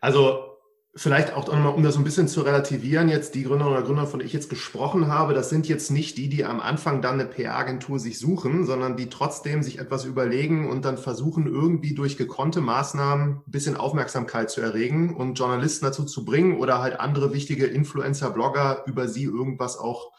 [0.00, 0.51] Also
[0.94, 4.06] Vielleicht auch nochmal, um das so ein bisschen zu relativieren, jetzt die Gründer oder Gründer,
[4.06, 7.14] von denen ich jetzt gesprochen habe, das sind jetzt nicht die, die am Anfang dann
[7.14, 12.18] eine PR-Agentur sich suchen, sondern die trotzdem sich etwas überlegen und dann versuchen, irgendwie durch
[12.18, 17.32] gekonnte Maßnahmen ein bisschen Aufmerksamkeit zu erregen und Journalisten dazu zu bringen oder halt andere
[17.32, 20.12] wichtige Influencer, Blogger über sie irgendwas auch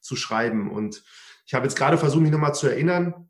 [0.00, 0.70] zu schreiben.
[0.70, 1.02] Und
[1.46, 3.28] ich habe jetzt gerade versucht, mich nochmal zu erinnern,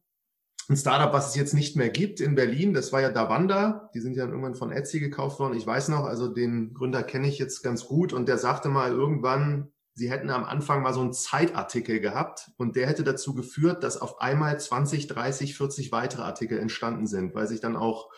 [0.68, 3.90] ein Startup, was es jetzt nicht mehr gibt in Berlin, das war ja Davanda.
[3.94, 5.56] Die sind ja irgendwann von Etsy gekauft worden.
[5.56, 8.92] Ich weiß noch, also den Gründer kenne ich jetzt ganz gut und der sagte mal
[8.92, 13.82] irgendwann, sie hätten am Anfang mal so einen Zeitartikel gehabt und der hätte dazu geführt,
[13.82, 18.10] dass auf einmal 20, 30, 40 weitere Artikel entstanden sind, weil sich dann auch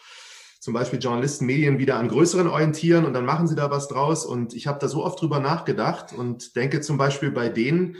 [0.60, 4.24] zum Beispiel Journalisten, Medien wieder an größeren orientieren und dann machen sie da was draus.
[4.24, 7.96] Und ich habe da so oft drüber nachgedacht und denke zum Beispiel bei denen,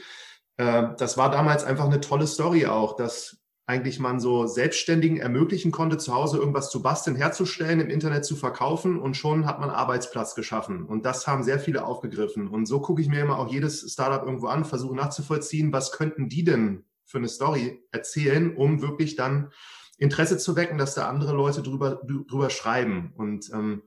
[0.57, 5.73] äh, das war damals einfach eine tolle Story auch, dass eigentlich man so Selbstständigen ermöglichen
[5.73, 9.71] konnte, zu Hause irgendwas zu basteln, herzustellen, im Internet zu verkaufen und schon hat man
[9.71, 10.85] Arbeitsplatz geschaffen.
[10.85, 12.49] Und das haben sehr viele aufgegriffen.
[12.49, 16.29] Und so gucke ich mir immer auch jedes Startup irgendwo an, versuche nachzuvollziehen, was könnten
[16.29, 19.51] die denn für eine Story erzählen, um wirklich dann
[19.97, 23.15] Interesse zu wecken, dass da andere Leute drüber, drüber schreiben.
[23.17, 23.83] Und ähm,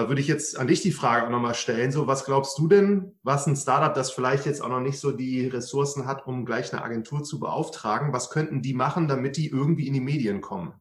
[0.00, 1.92] da würde ich jetzt an dich die Frage auch nochmal stellen.
[1.92, 5.12] So, was glaubst du denn, was ein Startup, das vielleicht jetzt auch noch nicht so
[5.12, 9.48] die Ressourcen hat, um gleich eine Agentur zu beauftragen, was könnten die machen, damit die
[9.48, 10.72] irgendwie in die Medien kommen?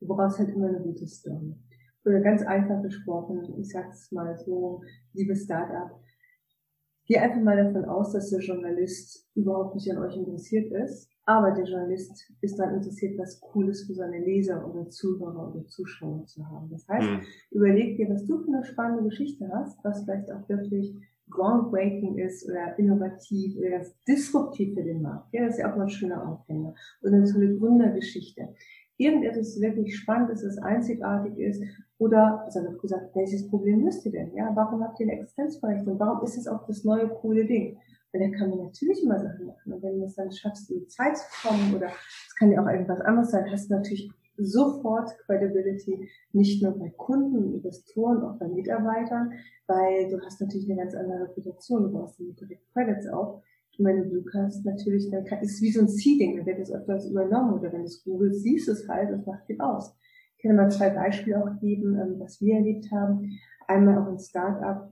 [0.00, 1.54] Du brauchst halt immer eine gute Story.
[2.06, 4.80] Oder ganz einfach gesprochen, ich sag's mal so,
[5.12, 6.00] liebes Startup,
[7.04, 11.52] geh einfach mal davon aus, dass der Journalist überhaupt nicht an euch interessiert ist aber
[11.52, 16.44] der Journalist ist dann interessiert, was Cooles für seine Leser oder Zuhörer oder Zuschauer zu
[16.48, 16.68] haben.
[16.70, 17.20] Das heißt, mhm.
[17.50, 20.94] überleg dir, was du für eine spannende Geschichte hast, was vielleicht auch wirklich
[21.30, 25.32] groundbreaking ist oder innovativ oder ganz disruptiv für den Markt.
[25.32, 26.74] Ja, das ist ja auch mal ein schöner Aufhänger.
[27.02, 28.48] Oder eine tolle Gründergeschichte.
[28.96, 31.62] Irgendetwas wirklich spannend ist, das einzigartig ist.
[31.98, 34.34] Oder, also wird gesagt, welches Problem müsst ihr denn?
[34.34, 35.98] Ja, warum habt ihr eine Existenzberechtigung?
[35.98, 37.78] Warum ist es auch das neue coole Ding?
[38.12, 39.72] Und dann kann man natürlich immer Sachen machen.
[39.72, 42.62] Und wenn du es dann schaffst, in die Zeit zu kommen, oder es kann ja
[42.62, 48.38] auch irgendwas anderes sein, hast du natürlich sofort Credibility, nicht nur bei Kunden, Investoren, auch
[48.38, 49.32] bei Mitarbeitern,
[49.66, 53.42] weil du hast natürlich eine ganz andere Reputation, du brauchst die direkt Credits auch.
[53.78, 56.58] Und wenn du Glück hast, natürlich, dann kann, ist wie so ein Seeding, dann wird
[56.58, 59.94] es öfters übernommen, oder wenn du es googelst, siehst es halt, das macht viel aus.
[60.36, 63.38] Ich kann mal zwei Beispiele auch geben, ähm, was wir erlebt haben.
[63.68, 64.90] Einmal auch ein Startup,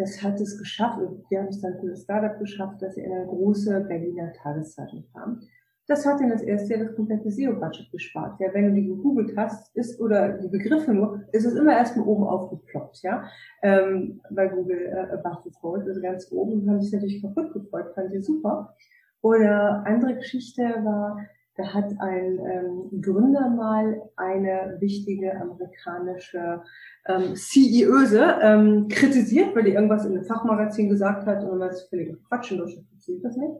[0.00, 3.12] das hat es geschafft, wir haben es dann für das Startup geschafft, dass sie in
[3.12, 5.40] eine große Berliner Tageszeitung kam.
[5.86, 8.40] Das hat ihnen das erste Jahr das komplette SEO-Budget gespart.
[8.40, 12.06] Ja, wenn du die gegoogelt hast, ist, oder die Begriffe nur, ist es immer erstmal
[12.06, 13.24] oben aufgeploppt, ja,
[13.62, 17.92] ähm, bei Google äh, the Fold, also ganz oben, und haben sich natürlich kaputt gefreut,
[17.94, 18.74] fand ich super.
[19.20, 21.18] Oder andere Geschichte war,
[21.56, 26.62] da hat ein ähm, Gründer mal eine wichtige amerikanische
[27.06, 31.88] ähm, CEOse ähm, kritisiert, weil die irgendwas in einem Fachmagazin gesagt hat und man ist
[31.88, 33.52] völlig Quatsch, in Deutschland funktioniert das nicht.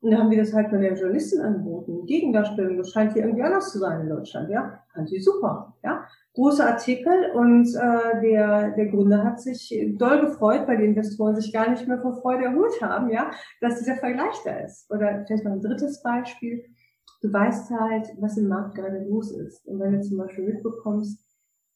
[0.00, 2.06] Und dann haben wir das halt bei der Journalistin angeboten.
[2.06, 4.80] Gegendarstellung, das scheint hier irgendwie anders zu sein in Deutschland, ja.
[4.94, 6.04] Fand sie super, ja.
[6.34, 11.52] Großer Artikel und äh, der, der Gründer hat sich doll gefreut, weil die Investoren sich
[11.52, 14.88] gar nicht mehr vor Freude erholt haben, ja, dass dieser Vergleich da ist.
[14.88, 16.64] Oder vielleicht noch ein drittes Beispiel
[17.20, 19.66] du weißt halt, was im Markt gerade los ist.
[19.66, 21.18] Und wenn du zum Beispiel mitbekommst,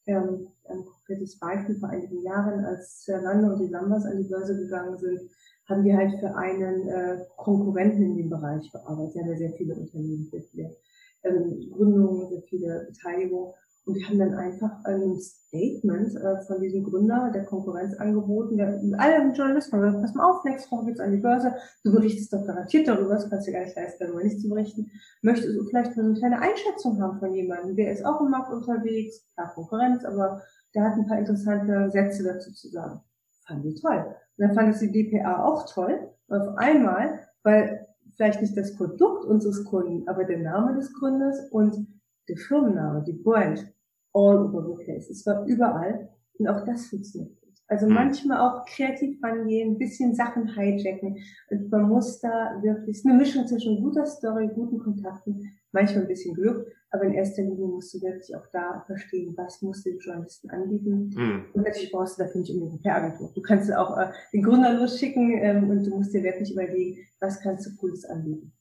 [0.07, 4.57] ähm, ein konkretes Beispiel vor einigen Jahren, als Zalando und die Lambas an die Börse
[4.57, 5.21] gegangen sind,
[5.69, 9.23] haben wir halt für einen äh, Konkurrenten in dem Bereich gearbeitet.
[9.27, 10.77] Ja sehr viele Unternehmen, sehr viele
[11.23, 13.55] ähm, Gründungen, sehr viele Beteiligungen.
[13.85, 19.35] Und haben dann einfach ein Statement äh, von diesem Gründer der Konkurrenz angeboten, der allen
[19.35, 22.87] Journalisten gesagt, pass mal auf, nächste Woche geht's an die Börse, du berichtest doch garantiert
[22.87, 24.91] darüber, das kannst du gar nicht leisten, darüber nicht zu berichten.
[25.23, 28.31] Möchtest du vielleicht mal so eine kleine Einschätzung haben von jemandem, der ist auch im
[28.31, 30.43] Markt unterwegs, klar Konkurrenz, aber
[30.75, 33.01] der hat ein paar interessante Sätze dazu zu sagen.
[33.47, 34.15] Fanden die toll.
[34.37, 36.09] Und dann fand es die DPA auch toll.
[36.29, 41.87] Auf einmal, weil vielleicht nicht das Produkt unseres Kunden, aber der Name des Gründers und
[42.33, 43.67] der Firmenname, die Brand,
[44.15, 45.11] all over the place.
[45.11, 47.55] Es war überall und auch das funktioniert gut.
[47.69, 47.95] Also mhm.
[47.95, 51.19] manchmal auch kreativ rangehen, ein bisschen Sachen hijacken
[51.51, 56.35] und man muss da wirklich, eine Mischung zwischen guter Story, guten Kontakten, manchmal ein bisschen
[56.35, 59.99] Glück, aber in erster Linie musst du wirklich auch da verstehen, was musst du den
[60.01, 61.11] Journalisten anbieten.
[61.15, 61.45] Mhm.
[61.55, 63.33] Und natürlich brauchst du dafür nicht unbedingt eine PR-Agentur.
[63.35, 67.41] Du kannst auch äh, den Gründer losschicken ähm, und du musst dir wirklich überlegen, was
[67.41, 68.53] kannst du Cooles anbieten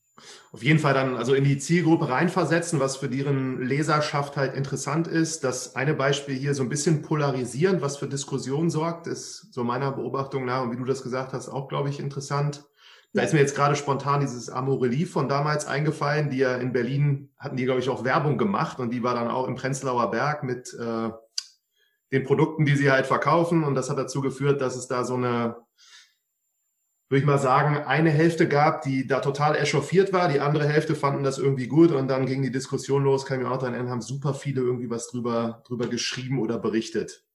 [0.51, 5.07] auf jeden Fall dann also in die Zielgruppe reinversetzen, was für deren Leserschaft halt interessant
[5.07, 5.43] ist.
[5.43, 9.91] Das eine Beispiel hier so ein bisschen polarisierend, was für Diskussionen sorgt, ist so meiner
[9.91, 12.65] Beobachtung nach und wie du das gesagt hast, auch, glaube ich, interessant.
[13.13, 17.29] Da ist mir jetzt gerade spontan dieses Amorelie von damals eingefallen, die ja in Berlin
[17.37, 20.43] hatten die, glaube ich, auch Werbung gemacht und die war dann auch im Prenzlauer Berg
[20.43, 21.09] mit äh,
[22.13, 25.15] den Produkten, die sie halt verkaufen und das hat dazu geführt, dass es da so
[25.15, 25.57] eine
[27.11, 30.95] würde ich mal sagen, eine Hälfte gab, die da total echauffiert war, die andere Hälfte
[30.95, 33.73] fanden das irgendwie gut und dann ging die Diskussion los, kann ich mir auch dran
[33.73, 37.25] erinnern, haben super viele irgendwie was drüber, drüber geschrieben oder berichtet.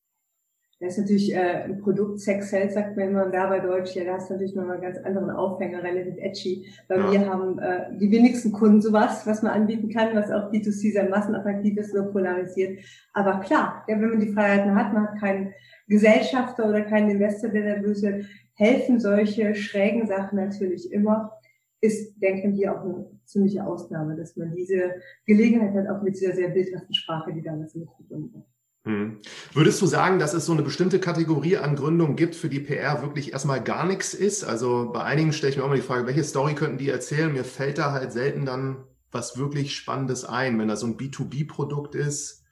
[0.80, 4.04] Das ist natürlich äh, ein Produkt, Sex Sales sagt man immer da bei Deutsch, ja,
[4.04, 6.66] da hast du natürlich nochmal ganz anderen Aufhänger, relativ edgy.
[6.88, 7.12] Weil ja.
[7.12, 11.08] wir haben äh, die wenigsten Kunden sowas, was man anbieten kann, was auch B2C sehr
[11.08, 12.78] massenattraktiv ist, nur polarisiert.
[13.12, 15.52] Aber klar, ja, wenn man die Freiheiten hat, man hat keinen
[15.88, 18.26] Gesellschafter oder keinen Investor, der nervös wird,
[18.57, 21.33] helfen solche schrägen Sachen natürlich immer.
[21.81, 24.95] Ist, denken wir, auch eine ziemliche Ausnahme, dass man diese
[25.27, 28.47] Gelegenheit hat, auch mit dieser sehr bildhaften Sprache, die damals mit verbunden war.
[28.85, 29.19] Hm.
[29.53, 33.03] Würdest du sagen, dass es so eine bestimmte Kategorie an Gründungen gibt, für die PR
[33.03, 34.42] wirklich erstmal gar nichts ist?
[34.42, 37.33] Also bei einigen stelle ich mir auch mal die Frage, welche Story könnten die erzählen?
[37.33, 41.95] Mir fällt da halt selten dann was wirklich Spannendes ein, wenn da so ein B2B-Produkt
[41.95, 42.45] ist.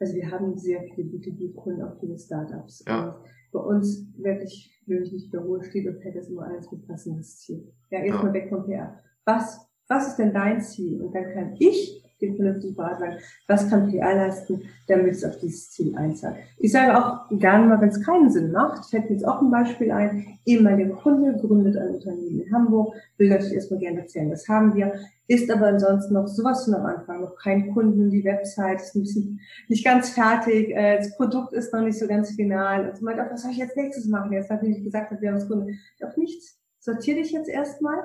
[0.00, 2.84] Also wir haben sehr viele B2B-Kunden, auch viele Startups.
[2.86, 3.20] Ja
[3.52, 7.72] bei uns wirklich, ich nicht wiederholen, steht und fällt das immer alles mit passendes Ziel.
[7.90, 8.34] Ja, erstmal ja.
[8.34, 8.98] weg vom PR.
[9.24, 11.02] Was, was ist denn dein Ziel?
[11.02, 15.70] Und dann kann ich den vernünftigen Berater was kann PR leisten, damit es auf dieses
[15.70, 16.36] Ziel einzahlt.
[16.58, 19.50] Ich sage auch gerne mal, wenn es keinen Sinn macht, fällt mir jetzt auch ein
[19.50, 24.48] Beispiel ein, ehemaliger Kunde gründet ein Unternehmen in Hamburg, will natürlich erstmal gerne erzählen, das
[24.48, 24.92] haben wir,
[25.28, 29.02] ist aber ansonsten noch sowas von am Anfang, noch kein Kunden, die Website ist ein
[29.02, 33.04] bisschen nicht ganz fertig, äh, das Produkt ist noch nicht so ganz final und so
[33.04, 34.32] weiter, was soll ich jetzt nächstes machen?
[34.32, 36.58] Jetzt nachdem ich gesagt wir haben das Kunde, doch nichts.
[36.80, 37.98] Sortiere dich jetzt erstmal,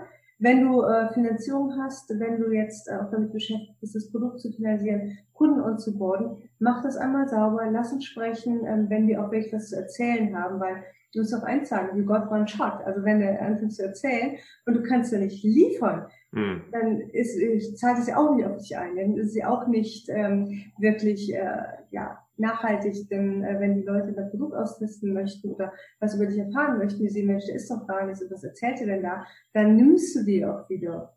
[0.44, 4.42] wenn du äh, Finanzierung hast, wenn du jetzt äh, auch damit beschäftigt bist, das Produkt
[4.42, 9.32] zu finanzieren, Kunden onzuboarden, mach das einmal sauber, lass uns sprechen, ähm, wenn wir auch
[9.32, 12.82] wirklich was zu erzählen haben, weil du musst auch eins sagen, you got one shot.
[12.86, 16.64] Also wenn du anfängst zu erzählen und du kannst ja nicht liefern, mhm.
[16.74, 20.10] dann ist, zahlt es ja auch nicht auf dich ein, dann ist sie auch nicht
[20.10, 25.72] ähm, wirklich äh, ja nachhaltig, denn äh, wenn die Leute das Produkt austesten möchten oder
[26.00, 28.44] was über dich erfahren möchten, die sehen, Mensch, der ist doch gar nichts und was
[28.44, 31.16] erzählt ihr denn da, dann nimmst du dir auch wieder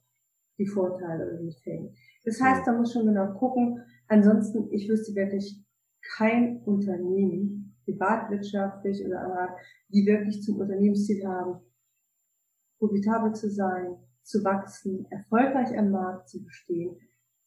[0.58, 1.94] die Vorteile oder die Fähigkeiten.
[2.24, 3.82] Das heißt, da muss schon genau gucken.
[4.08, 5.62] Ansonsten, ich wüsste wirklich
[6.16, 9.56] kein Unternehmen, privatwirtschaftlich oder anderer,
[9.88, 11.60] die wirklich zum Unternehmensziel haben,
[12.78, 16.96] profitabel zu sein, zu wachsen, erfolgreich am Markt zu bestehen,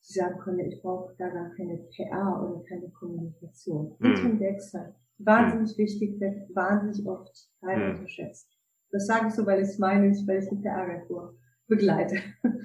[0.07, 3.95] die sagen können, ich brauche da gar keine PR oder keine Kommunikation.
[3.99, 4.39] Mhm.
[4.39, 4.95] Wechsel.
[5.17, 5.77] Wahnsinnig mhm.
[5.77, 7.95] wichtig, wird wahnsinnig oft leider mhm.
[7.95, 8.47] unterschätzt.
[8.91, 11.35] Das sage ich so, weil ich es meine, nicht weil ich eine PR-Agentur
[11.67, 12.17] begleite.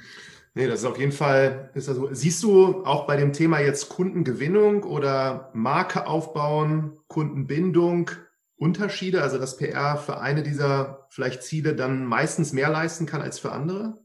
[0.57, 3.89] Nee, das ist auf jeden Fall, ist also, siehst du auch bei dem Thema jetzt
[3.89, 8.13] Kundengewinnung oder Marke aufbauen, Kundenbindung,
[8.55, 13.41] Unterschiede, also dass PR für eine dieser vielleicht Ziele dann meistens mehr leisten kann als
[13.41, 13.99] für andere?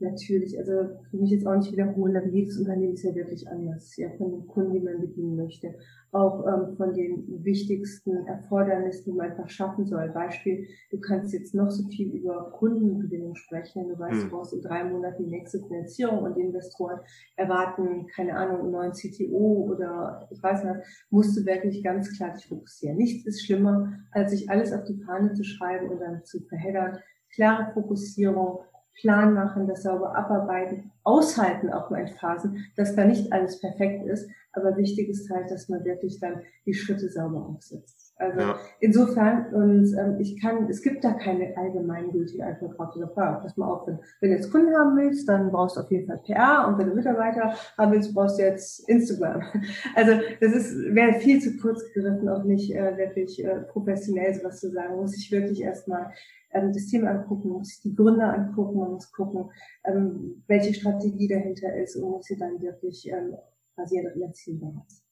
[0.00, 3.96] Natürlich, also für mich jetzt auch nicht wiederholen, aber jedes Unternehmen ist ja wirklich anders,
[3.96, 5.74] ja, von den Kunden, die man bedienen möchte.
[6.12, 10.08] Auch ähm, von den wichtigsten Erfordernissen, die man einfach schaffen soll.
[10.10, 14.30] Beispiel, du kannst jetzt noch so viel über Kundengewinnung sprechen, du weißt, du hm.
[14.30, 17.00] brauchst in drei Monaten die nächste Finanzierung und die Investoren
[17.34, 20.76] erwarten, keine Ahnung, einen neuen CTO oder ich weiß nicht,
[21.10, 22.96] musst du wirklich ganz klar dich fokussieren.
[22.96, 26.98] Nichts ist schlimmer, als sich alles auf die Fahne zu schreiben und dann zu verheddern.
[27.34, 28.60] Klare Fokussierung,
[29.00, 34.06] Plan machen, das sauber abarbeiten, aushalten auch mal in Phasen, dass da nicht alles perfekt
[34.06, 34.28] ist.
[34.52, 38.07] Aber wichtig ist halt, dass man wirklich dann die Schritte sauber umsetzt.
[38.18, 38.58] Also ja.
[38.80, 43.12] insofern, und ähm, ich kann, es gibt da keine allgemeingültige Antwort drauf.
[43.16, 45.90] Ja, pass mal auf, wenn, wenn du jetzt Kunden haben willst, dann brauchst du auf
[45.90, 49.42] jeden Fall PR und wenn du Mitarbeiter haben willst, brauchst du jetzt Instagram.
[49.94, 54.60] Also das ist wäre viel zu kurz gegriffen, auch nicht äh, wirklich äh, professionell sowas
[54.60, 54.96] zu sagen.
[54.96, 56.12] Muss ich wirklich erstmal
[56.52, 59.50] ähm, das Thema angucken, muss ich die Gründer angucken, man muss gucken,
[59.84, 63.36] ähm, welche Strategie dahinter ist und muss sie dann wirklich ähm,
[63.76, 65.07] basiert auf ihren Ziel bereits.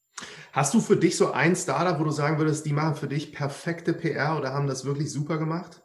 [0.57, 3.31] Hast du für dich so ein Startup, wo du sagen würdest, die machen für dich
[3.31, 5.83] perfekte PR oder haben das wirklich super gemacht?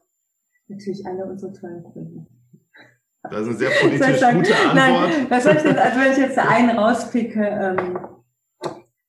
[0.67, 2.27] Natürlich alle unsere tollen Kunden.
[3.23, 4.75] Das ist eine sehr politisch gute Antwort.
[4.75, 7.99] Nein, was soll ich denn, also wenn ich jetzt einen rauspicke, ähm,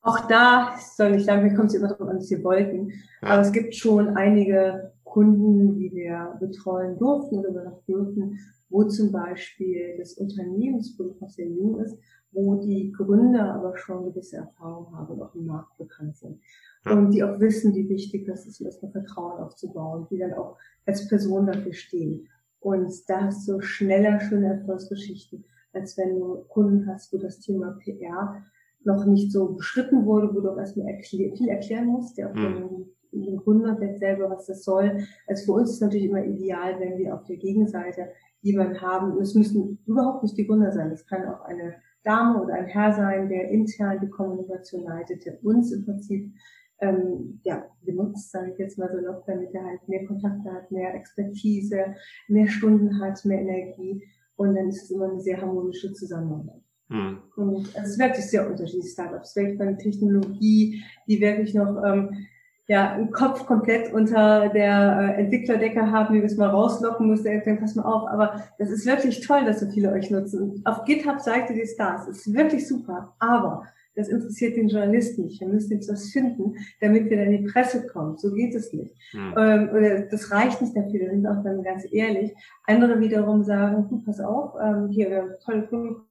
[0.02, 2.90] auch da soll ich sagen, wir kommen es immer darauf an, was wir wollten.
[3.22, 3.30] Ja.
[3.30, 9.14] Aber es gibt schon einige Kunden, die wir betreuen durften oder noch dürfen, wo zum
[9.14, 11.98] Beispiel das Unternehmensprodukt noch sehr jung ist,
[12.34, 16.40] wo die Gründer aber schon gewisse Erfahrungen haben und auch im Markt bekannt sind.
[16.86, 16.94] Ja.
[16.94, 21.08] Und die auch wissen, wie wichtig das ist, erstmal Vertrauen aufzubauen, die dann auch als
[21.08, 22.28] Person dafür stehen.
[22.60, 25.44] Und da hast du schneller schöne Erfolgsgeschichten,
[25.74, 28.42] als wenn du Kunden hast, wo das Thema PR
[28.86, 32.36] noch nicht so beschritten wurde, wo du auch erstmal erklär, viel erklären musst, ja, auch
[32.36, 32.88] mhm.
[33.12, 35.06] den, den Gründer selber, was das soll.
[35.28, 38.10] Also für uns ist es natürlich immer ideal, wenn wir auf der Gegenseite
[38.42, 42.42] jemanden haben, und es müssen überhaupt nicht die Gründer sein, es kann auch eine Dame
[42.42, 46.34] oder ein Herr sein, der intern die Kommunikation leitet, der uns im Prinzip
[46.80, 50.72] ähm, ja, benutzt, sage ich jetzt mal so noch, damit er halt mehr Kontakte hat,
[50.72, 51.96] mehr Expertise,
[52.28, 54.04] mehr Stunden hat, mehr Energie.
[54.36, 56.62] Und dann ist es immer eine sehr harmonische Zusammenarbeit.
[56.90, 57.20] Hm.
[57.38, 62.26] Und es ist wirklich sehr unterschiedlich, Startups, wirklich eine Technologie, die wirklich noch ähm,
[62.68, 67.42] ja, einen Kopf komplett unter der äh, Entwicklerdecke haben, wie wir es mal rauslocken müssen,
[67.44, 68.08] dann pass mal auf.
[68.08, 70.62] Aber das ist wirklich toll, dass so viele euch nutzen.
[70.64, 72.06] Auf GitHub Seite die Stars.
[72.08, 73.14] Das ist wirklich super.
[73.20, 73.64] Aber
[73.96, 75.42] das interessiert den Journalisten nicht.
[75.42, 78.18] Wir müssen jetzt was finden, damit wir dann in die Presse kommen.
[78.18, 78.96] So geht es nicht.
[79.14, 79.34] Mhm.
[79.38, 82.34] Ähm, oder das reicht nicht dafür, da sind auch dann ganz ehrlich.
[82.66, 86.02] Andere wiederum sagen, hm, pass auf, ähm, hier, wir haben tolle Produkte,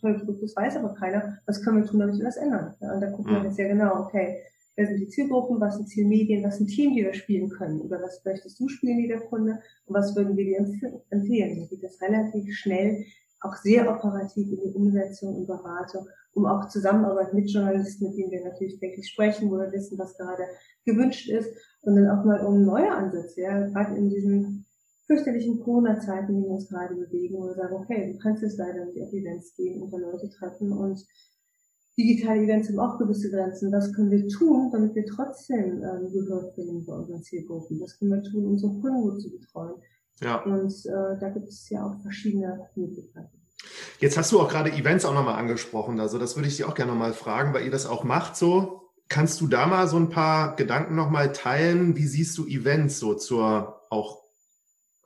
[0.00, 1.38] tolle Produkte, das weiß aber keiner.
[1.46, 2.74] Was können wir tun, damit wir das ändern?
[2.80, 3.36] Ja, und da gucken mhm.
[3.36, 3.44] wir hm.
[3.46, 4.38] jetzt sehr genau, okay,
[4.76, 7.80] wer sind die Zielgruppen, was sind Zielmedien, was sind Themen, die wir spielen können?
[7.80, 9.58] Oder was möchtest du spielen, lieber Kunde?
[9.86, 10.58] Und was würden wir dir
[11.10, 11.58] empfehlen.
[11.58, 13.04] Dann geht das relativ schnell,
[13.40, 18.30] auch sehr operativ in die Umsetzung und Beratung, um auch Zusammenarbeit mit Journalisten, mit denen
[18.30, 20.44] wir natürlich täglich sprechen, wir wissen, was gerade
[20.84, 21.50] gewünscht ist.
[21.82, 24.66] Und dann auch mal um neue Ansätze, ja, gerade in diesen
[25.06, 28.84] fürchterlichen Corona-Zeiten, die wir uns gerade bewegen, wo wir sagen, okay, du kannst jetzt leider
[28.84, 31.04] nicht auf Events gehen und da Leute treffen und
[31.98, 33.72] digitale Events haben auch gewisse Grenzen.
[33.72, 37.80] Was können wir tun, damit wir trotzdem ähm, Gehör finden bei unseren Zielgruppen?
[37.80, 39.74] Was können wir tun, unsere Kunden gut zu betreuen?
[40.20, 40.42] Ja.
[40.42, 43.42] Und äh, da gibt es ja auch verschiedene Möglichkeiten.
[43.98, 46.00] Jetzt hast du auch gerade Events auch nochmal angesprochen.
[46.00, 48.90] Also das würde ich dir auch gerne nochmal fragen, weil ihr das auch macht so.
[49.08, 51.96] Kannst du da mal so ein paar Gedanken nochmal teilen?
[51.96, 54.21] Wie siehst du Events so zur auch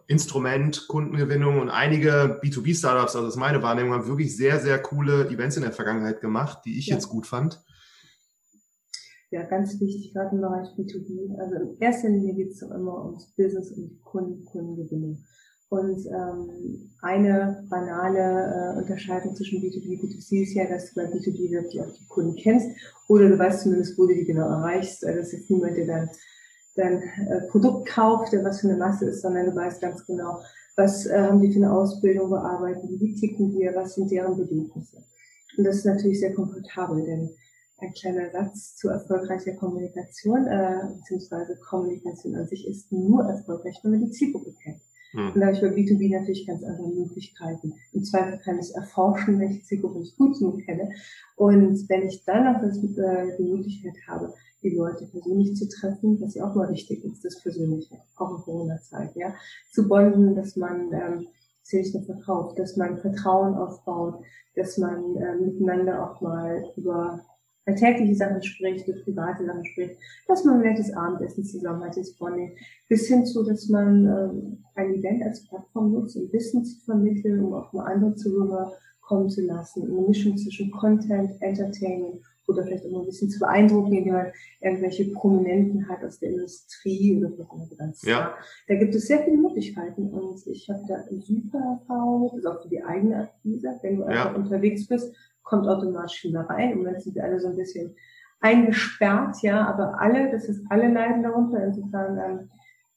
[0.09, 5.29] Instrument, Kundengewinnung und einige B2B-Startups, also das ist meine Wahrnehmung, haben wirklich sehr, sehr coole
[5.29, 6.95] Events in der Vergangenheit gemacht, die ich ja.
[6.95, 7.62] jetzt gut fand.
[9.31, 11.37] Ja, ganz wichtig, gerade im Bereich B2B.
[11.38, 15.25] Also in erster Linie geht es immer ums Business und Kunden, Kundengewinnung.
[15.69, 21.11] Und ähm, eine banale äh, Unterscheidung zwischen B2B und B2C ist ja, dass du bei
[21.11, 22.69] B2B wirklich auch die Kunden kennst
[23.09, 25.05] oder du weißt zumindest, wo du die genau erreichst.
[25.05, 26.11] Also das ist jetzt niemand, der dann
[26.77, 30.41] dein äh, Produkt kauft, der was für eine Masse ist, sondern du weißt ganz genau,
[30.77, 34.99] was äh, haben die für eine Ausbildung bearbeitet, wie ticken wir, was sind deren Bedürfnisse.
[35.57, 37.31] Und das ist natürlich sehr komfortabel, denn
[37.79, 43.93] ein kleiner Satz zu erfolgreicher Kommunikation, äh, beziehungsweise Kommunikation an sich ist nur erfolgreich, wenn
[43.93, 44.81] man die Zielgruppe kennt.
[45.12, 45.33] Mhm.
[45.33, 47.75] Und da habe ich bei B2B natürlich ganz andere Möglichkeiten.
[47.93, 50.91] Im Zweifel kann ich erforschen, welche Zielgruppe ich gut genug kenne.
[51.37, 54.33] Und wenn ich dann noch das, äh, die Möglichkeit habe,
[54.70, 58.42] die Leute persönlich zu treffen, was ja auch mal wichtig ist, das Persönliche, auch in
[58.42, 59.35] Corona-Zeit, ja,
[59.72, 61.26] zu bonden, dass man ähm,
[61.62, 64.22] sich nicht verkauft, dass man Vertrauen aufbaut,
[64.55, 67.24] dass man äh, miteinander auch mal über
[67.66, 69.96] alltägliche Sachen spricht, über private Sachen spricht,
[70.29, 72.57] dass man ein nettes Abendessen zusammen hat, das Bonding,
[72.88, 77.44] bis hin zu, dass man ähm, ein Event als Plattform nutzt, um Wissen zu vermitteln,
[77.44, 82.87] um auch mal andere Zuhörer kommen zu lassen, eine Mischung zwischen Content, Entertainment oder vielleicht
[82.87, 87.31] auch mal ein bisschen zu beeindrucken, indem man irgendwelche Prominenten hat aus der Industrie oder
[87.31, 88.35] vielleicht ganz ja.
[88.69, 92.63] Da gibt es sehr viele Möglichkeiten und ich habe da super Erfahrung, das ist auch
[92.63, 96.73] für die eigene Akquise, wenn du einfach unterwegs bist, kommt automatisch wieder rein.
[96.73, 97.95] Im Moment sind wir alle so ein bisschen
[98.41, 101.65] eingesperrt, ja, aber alle, das ist alle leiden darunter.
[101.65, 102.51] Insofern ähm,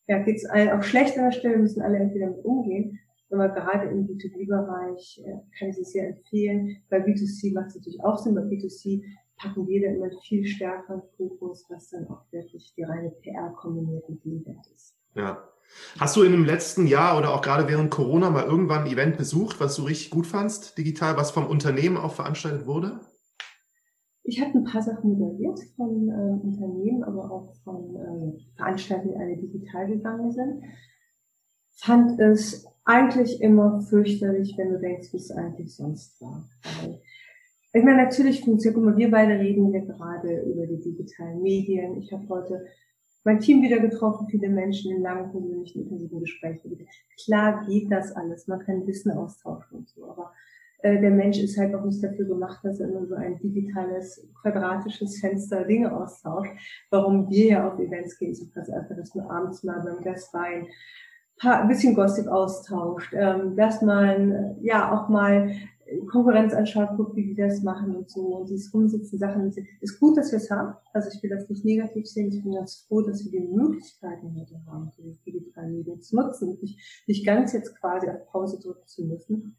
[0.08, 3.00] ja, geht es allen auch schlecht an der Stelle, müssen alle irgendwie damit umgehen.
[3.32, 6.78] Aber gerade im B2B-Bereich äh, kann ich es sehr empfehlen.
[6.90, 8.34] Bei B2C macht es natürlich auch Sinn.
[8.34, 9.04] Bei B2C
[9.40, 14.08] packen wir dann immer viel stärker Fokus, was dann auch wirklich die reine PR kombiniert
[14.10, 14.96] mit Event ist.
[15.16, 15.50] Ja.
[16.00, 19.18] Hast du in dem letzten Jahr oder auch gerade während Corona mal irgendwann ein Event
[19.18, 23.00] besucht, was du richtig gut fandst, digital, was vom Unternehmen auch veranstaltet wurde?
[24.24, 29.20] Ich habe ein paar Sachen moderiert von äh, Unternehmen, aber auch von äh, Veranstaltungen, die
[29.20, 30.64] alle digital gegangen sind.
[31.76, 36.44] Fand es eigentlich immer fürchterlich, wenn du denkst, wie es eigentlich sonst war.
[36.82, 37.00] Weil
[37.74, 41.98] ich meine, natürlich funktioniert, guck mal, wir beide reden hier gerade über die digitalen Medien.
[41.98, 42.66] Ich habe heute
[43.24, 46.88] mein Team wieder getroffen, viele Menschen in langen, persönlichen, intensiven Gesprächen.
[47.26, 50.32] Klar geht das alles, man kann Wissen austauschen und so, aber
[50.82, 54.28] äh, der Mensch ist halt auch nicht dafür gemacht, dass er nur so ein digitales,
[54.42, 56.52] quadratisches Fenster Dinge austauscht.
[56.90, 60.34] Warum wir ja auf Events gehen, so ganz einfach, dass man abends mal beim Gast
[60.34, 60.68] Wein
[61.42, 65.52] ein bisschen Gossip austauscht, ähm, dass man ja auch mal
[66.08, 70.18] Konkurrenz anschaut, guckt, wie die das machen und so, und dieses Rumsitzen, Sachen, ist gut,
[70.18, 70.76] dass wir es haben.
[70.94, 74.36] Also ich will das nicht negativ sehen, ich bin ganz froh, dass wir die Möglichkeiten
[74.36, 78.60] heute haben, die digitalen Medien zu nutzen und nicht, nicht ganz jetzt quasi auf Pause
[78.60, 79.56] drücken zu müssen.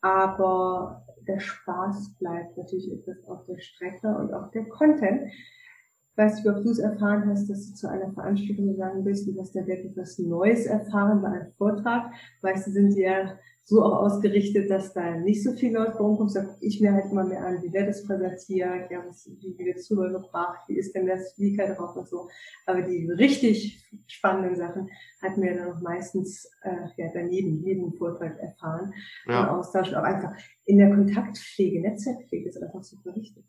[0.00, 5.22] Aber der Spaß bleibt natürlich etwas auf der Strecke und auch der Content.
[5.26, 9.28] Ich weiß nicht, ob du es erfahren hast, dass du zu einer Veranstaltung gegangen bist
[9.28, 12.12] und hast da wirklich was Neues erfahren bei einem Vortrag.
[12.42, 16.34] Weißt du, sind ja so auch ausgerichtet, dass da nicht so viel Leute rumkommt.
[16.34, 19.58] Da gucke ich mir halt immer mehr an, wie wird das präsentiert, ja, was, wie
[19.58, 22.30] wird es rübergebracht, wie ist denn der Speaker drauf und so.
[22.64, 24.88] Aber die richtig spannenden Sachen
[25.20, 28.94] hat mir dann auch meistens äh, ja, daneben jeden Vortrag erfahren
[29.26, 29.42] ja.
[29.42, 29.96] und austauschen.
[29.96, 30.32] Auch einfach
[30.64, 33.44] in der Kontaktpflege, Netzwerkpflege ist einfach super wichtig.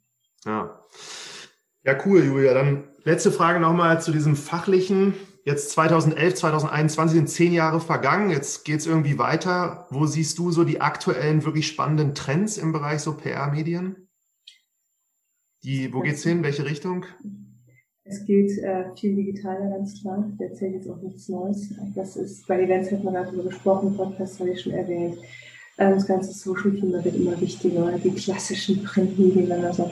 [0.46, 0.82] Ja.
[1.86, 2.54] Ja, cool, Julia.
[2.54, 5.14] Dann letzte Frage nochmal zu diesem fachlichen
[5.50, 8.30] Jetzt 2011, 2021 sind zehn Jahre vergangen.
[8.30, 9.88] Jetzt geht es irgendwie weiter.
[9.90, 14.08] Wo siehst du so die aktuellen, wirklich spannenden Trends im Bereich so PR-Medien?
[15.64, 16.44] Die, wo geht's hin?
[16.44, 17.08] Welche Richtung?
[18.04, 20.24] Es geht äh, viel digitaler, ganz klar.
[20.40, 21.74] Der erzählt jetzt auch nichts Neues.
[21.96, 25.18] Das ist, bei Events hat man darüber gesprochen, Podcast habe ich schon erwähnt.
[25.80, 27.98] Ähm, das ganze Social-Thema wird immer wichtiger.
[27.98, 29.92] Die klassischen Printmedien, also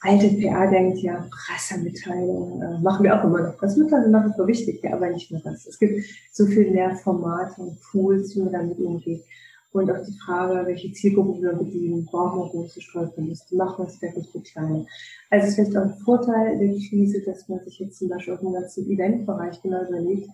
[0.00, 3.56] alte PR denkt, ja, Pressemitteilungen äh, machen wir auch immer noch.
[3.56, 5.66] Pressemitteilungen machen wir wichtig, ja, aber nicht nur das.
[5.66, 9.24] Es gibt so viel mehr Formate und Tools, wie man damit umgeht.
[9.72, 14.00] Und auch die Frage, welche Zielgruppe wir bedienen, brauchen wir große Stolperliste, machen wir es
[14.00, 14.86] wirklich für kleine.
[15.30, 18.34] Also es ist vielleicht auch ein Vorteil der Krise, dass man sich jetzt zum Beispiel
[18.34, 20.30] auch im ganzen Eventbereich genau überlegt,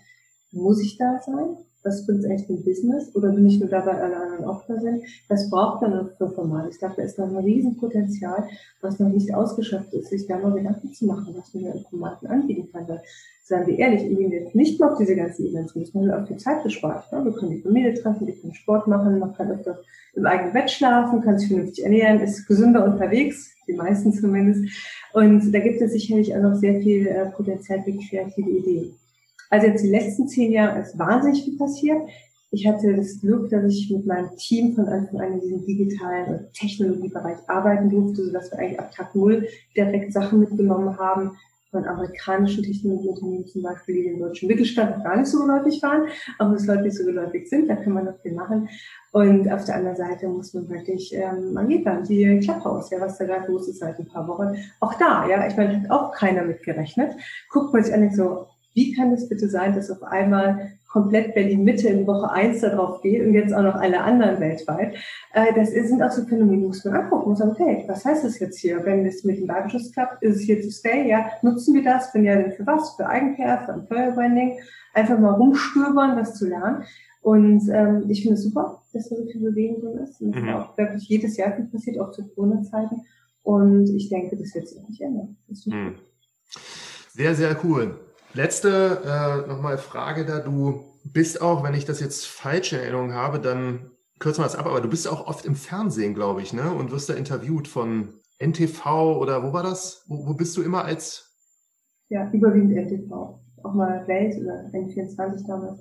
[0.52, 1.56] muss ich da sein?
[1.84, 5.02] Was bringt echt im Business oder bin ich nur dabei, alle anderen auch da sind?
[5.28, 6.70] Was braucht man für Formate?
[6.70, 8.48] Ich glaube, da ist noch ein Riesenpotenzial,
[8.80, 12.26] was noch nicht ausgeschöpft ist, sich da mal Gedanken zu machen, was man in Formaten
[12.26, 12.88] anbieten kann.
[12.88, 13.02] Weil,
[13.44, 16.26] seien wir ehrlich, wir gehen jetzt nicht mehr auf diese ganzen Events, man hat auch
[16.26, 17.04] viel Zeit gespart.
[17.12, 17.22] Ja?
[17.22, 19.78] Wir können die Familie treffen, wir können Sport machen, man kann öfter
[20.14, 24.64] im eigenen Bett schlafen, kann sich vernünftig ernähren, ist gesünder unterwegs, die meisten zumindest.
[25.12, 28.94] Und da gibt es sicherlich auch noch sehr viel äh, Potenzial für kreative Ideen.
[29.50, 32.02] Also jetzt die letzten zehn Jahre ist wahnsinnig viel passiert.
[32.50, 36.46] Ich hatte das Glück, dass ich mit meinem Team von Anfang an in diesem digitalen
[36.52, 41.32] Technologiebereich arbeiten durfte, sodass wir eigentlich ab Tag Null direkt Sachen mitgenommen haben
[41.74, 46.06] von amerikanischen Technologieunternehmen zum Beispiel, die den deutschen Mittelstand gar nicht so geläufig waren,
[46.38, 48.68] aber es Leute nicht so geläufig sind, da kann man noch viel machen.
[49.10, 53.00] Und auf der anderen Seite muss man wirklich, ähm, man geht dann die Clubhouse, ja,
[53.00, 54.54] was da gerade los ist seit ein paar Wochen.
[54.78, 57.16] Auch da, ja, ich meine, hat auch keiner mitgerechnet.
[57.50, 61.34] Guckt man sich an und so, wie kann es bitte sein, dass auf einmal komplett
[61.34, 64.94] Berlin-Mitte in Woche eins darauf geht und jetzt auch noch alle anderen weltweit?
[65.32, 68.24] Äh, das sind auch so Phänomene, die muss man angucken und sagen, okay, was heißt
[68.24, 68.84] das jetzt hier?
[68.84, 71.08] Wenn es mit dem Datenschutz klappt, ist es hier to stay?
[71.08, 72.14] Ja, nutzen wir das?
[72.14, 72.94] Wenn ja, dann für was?
[72.96, 74.58] Für Eigen-PR, für Employer Branding?
[74.92, 76.84] Einfach mal rumstöbern, was zu lernen.
[77.22, 80.20] Und ähm, ich finde es super, dass da so viel Bewegung drin ist.
[80.20, 80.48] Und mhm.
[80.50, 83.02] auch wirklich jedes Jahr viel passiert, auch zu Corona-Zeiten.
[83.42, 85.36] Und ich denke, das wird sich nicht ändern.
[85.66, 85.94] Mhm.
[87.12, 87.98] Sehr, sehr cool.
[88.34, 90.40] Letzte äh, nochmal Frage da.
[90.40, 94.56] Du bist auch, wenn ich das jetzt falsch in Erinnerung habe, dann kürzen wir das
[94.56, 96.72] ab, aber du bist auch oft im Fernsehen, glaube ich, ne?
[96.72, 100.04] Und wirst da interviewt von NTV oder wo war das?
[100.08, 101.32] Wo, wo bist du immer als?
[102.08, 103.12] Ja, überwiegend NTV.
[103.62, 105.80] Auch mal Welt oder N24 damals.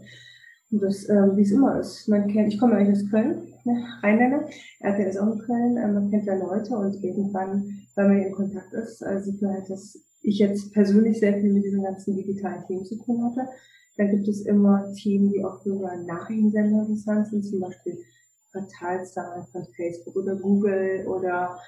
[0.71, 2.07] Und das, ähm, wie es immer ist.
[2.07, 4.47] Man kennt, ich komme eigentlich aus Köln, ne, Rheinländer.
[4.79, 8.31] Er ist auch in Köln, äh, man kennt ja Leute und irgendwann, weil man in
[8.31, 12.15] Kontakt ist, äh, sieht man halt, dass ich jetzt persönlich sehr viel mit diesen ganzen
[12.15, 13.47] digitalen Themen zu tun hatte.
[13.97, 17.99] Dann gibt es immer Themen, die auch für Nachrichtensender interessant sind, zum Beispiel
[18.51, 21.59] Quartalszahlen von Facebook oder Google oder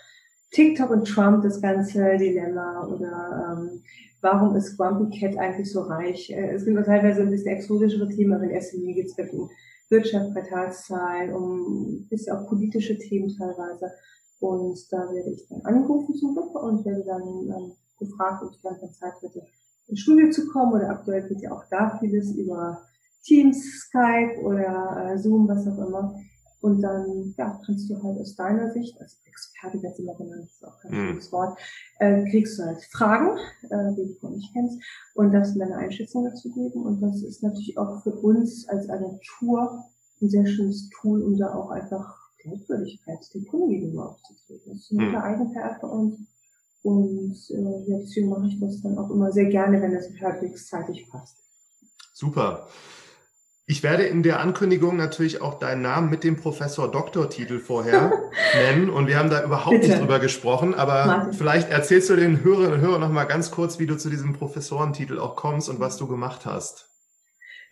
[0.52, 3.82] TikTok und Trump, das ganze Dilemma oder ähm,
[4.22, 6.32] warum ist Grumpy Cat eigentlich so reich?
[6.32, 9.50] Äh, es gibt teilweise ein bisschen exotischere Themen, aber in erster Linie geht es um
[9.90, 13.92] Wirtschaft, Quartalszahlen, um bis auch politische Themen teilweise.
[14.40, 18.62] Und da werde ich dann angerufen zum Glück und werde dann ähm, gefragt, ob ich
[18.62, 19.46] dann Zeit hätte,
[19.88, 20.74] ins Studio zu kommen.
[20.74, 22.82] Oder aktuell geht ja auch da vieles über
[23.24, 26.16] Teams, Skype oder äh, Zoom, was auch immer.
[26.62, 30.66] Und dann ja, kannst du halt aus deiner Sicht, als Experte wird immer genannt, ist
[30.66, 31.08] auch kein mhm.
[31.10, 31.60] schönes Wort,
[32.00, 33.38] äh, kriegst du halt Fragen,
[33.70, 34.82] äh, die du nicht kennst,
[35.14, 36.82] und darfst deine Einschätzung dazu geben.
[36.82, 39.86] Und das ist natürlich auch für uns als Agentur
[40.22, 44.74] ein sehr schönes Tool, um da auch einfach Glaubwürdigkeit dem Kunden gegenüber aufzutreten.
[44.74, 45.16] Das ist eine mhm.
[45.18, 46.20] Eigenheit für uns.
[46.86, 50.68] Und äh, ja, deswegen mache ich das dann auch immer sehr gerne, wenn es halbwegs
[50.68, 51.36] zeitig passt.
[52.14, 52.68] Super.
[53.66, 58.12] Ich werde in der Ankündigung natürlich auch deinen Namen mit dem Professor Doktortitel vorher
[58.54, 59.88] nennen und wir haben da überhaupt Bitte.
[59.88, 61.34] nicht drüber gesprochen, aber Martin.
[61.34, 64.34] vielleicht erzählst du den Hörerinnen und Hörern noch mal ganz kurz, wie du zu diesem
[64.34, 66.95] Professorentitel auch kommst und was du gemacht hast.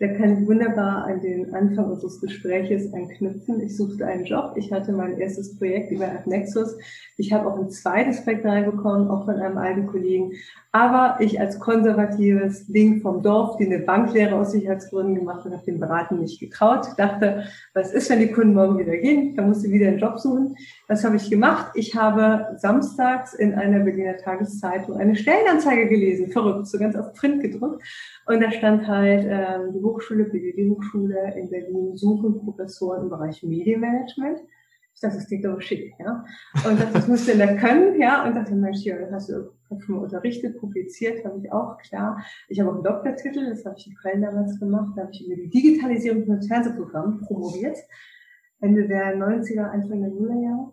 [0.04, 3.62] Da kann ich wunderbar an den Anfang unseres Gespräches anknüpfen.
[3.62, 4.52] Ich suchte einen Job.
[4.58, 6.76] Ich hatte mein erstes Projekt über AppNexus.
[7.16, 10.34] Ich habe auch ein zweites Projekt reinbekommen, auch von einem alten Kollegen.
[10.74, 15.64] Aber ich als konservatives Ding vom Dorf, die eine Banklehre aus Sicherheitsgründen gemacht hat, habe
[15.64, 16.86] dem Beraten nicht getraut.
[16.98, 19.38] Dachte, was ist, wenn die Kunden morgen wieder gehen?
[19.38, 20.58] Da muss ich wieder einen Job suchen.
[20.94, 21.72] Was habe ich gemacht?
[21.74, 26.30] Ich habe samstags in einer Berliner Tageszeitung eine Stellenanzeige gelesen.
[26.30, 27.82] Verrückt, so ganz auf Print gedruckt.
[28.28, 34.42] Und da stand halt ähm, die Hochschule, BWD-Hochschule in Berlin suchen Professoren im Bereich Medienmanagement.
[34.94, 36.24] Ich dachte, das klingt aber schick, ja.
[36.64, 38.24] Und dachte, das musst du da können, ja.
[38.28, 39.50] Und dachte, Mensch, ja, hast du
[39.84, 42.24] schon mal unterrichtet, publiziert, habe ich auch, klar.
[42.50, 44.94] Ich habe auch einen Doktortitel, das habe ich in Köln damals gemacht.
[44.96, 47.78] Da habe ich über die Digitalisierung von Fernsehprogrammen promoviert.
[48.64, 50.72] Ende der 90er, Anfang der Nullerjahre.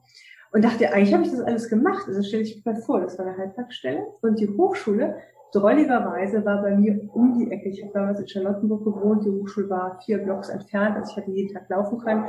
[0.53, 2.07] Und dachte, eigentlich habe ich das alles gemacht.
[2.09, 4.07] Also stelle ich mir vor, das war eine Halbtagsstelle.
[4.21, 5.17] Und die Hochschule
[5.53, 7.69] drolligerweise war bei mir um die Ecke.
[7.69, 11.31] Ich habe damals in Charlottenburg gewohnt, die Hochschule war vier Blocks entfernt, also ich hatte
[11.31, 12.27] jeden Tag laufen können.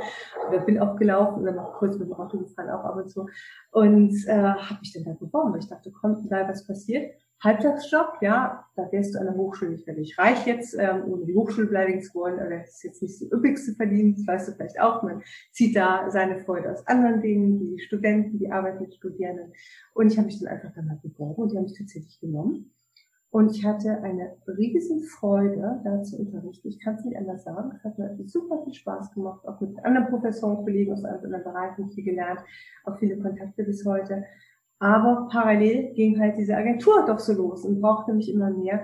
[0.48, 3.26] Oder bin auch gelaufen oder noch kurz mit dem Auto gefahren, auch ab und zu.
[3.70, 7.12] Und äh, habe mich dann da beworben, weil ich dachte, komm, da was passiert.
[7.42, 11.34] Halbtagsjob, ja, da wärst du an der Hochschule nicht wirklich reich jetzt, ähm, ohne die
[11.34, 14.80] Hochschule beleidigen zu wollen, aber das ist jetzt nicht die üppigste Verdienst, weißt du vielleicht
[14.80, 19.52] auch, man zieht da seine Freude aus anderen Dingen, die Studenten, die arbeiten mit Studierenden.
[19.92, 22.72] Und ich habe mich dann einfach dann mal beworben und die haben mich tatsächlich genommen.
[23.32, 26.68] Und ich hatte eine riesen Freude, da zu unterrichten.
[26.68, 27.72] Ich kann es nicht anders sagen.
[27.74, 31.88] Es hat mir super viel Spaß gemacht, auch mit anderen Professoren, Kollegen aus anderen Bereichen
[31.88, 32.40] viel gelernt,
[32.84, 34.24] auch viele Kontakte bis heute.
[34.82, 38.82] Aber parallel ging halt diese Agentur doch so los und brauchte mich immer mehr.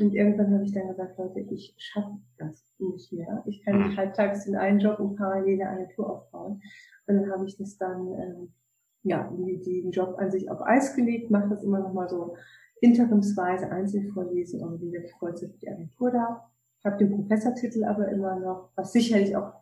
[0.00, 3.44] Und irgendwann habe ich dann gesagt, Leute, ich schaffe das nicht mehr.
[3.44, 3.96] Ich kann nicht mhm.
[3.98, 6.62] halbtags in einen Job und parallel eine Agentur aufbauen.
[7.06, 8.54] Und dann habe ich das dann, ähm,
[9.02, 12.36] ja, den Job an sich auf Eis gelegt, mache das immer noch mal so
[12.80, 15.12] interimsweise Einzelvorlesen und wie wirklich
[15.60, 16.50] die Agentur da.
[16.78, 19.52] Ich habe den Professortitel aber immer noch, was sicherlich auch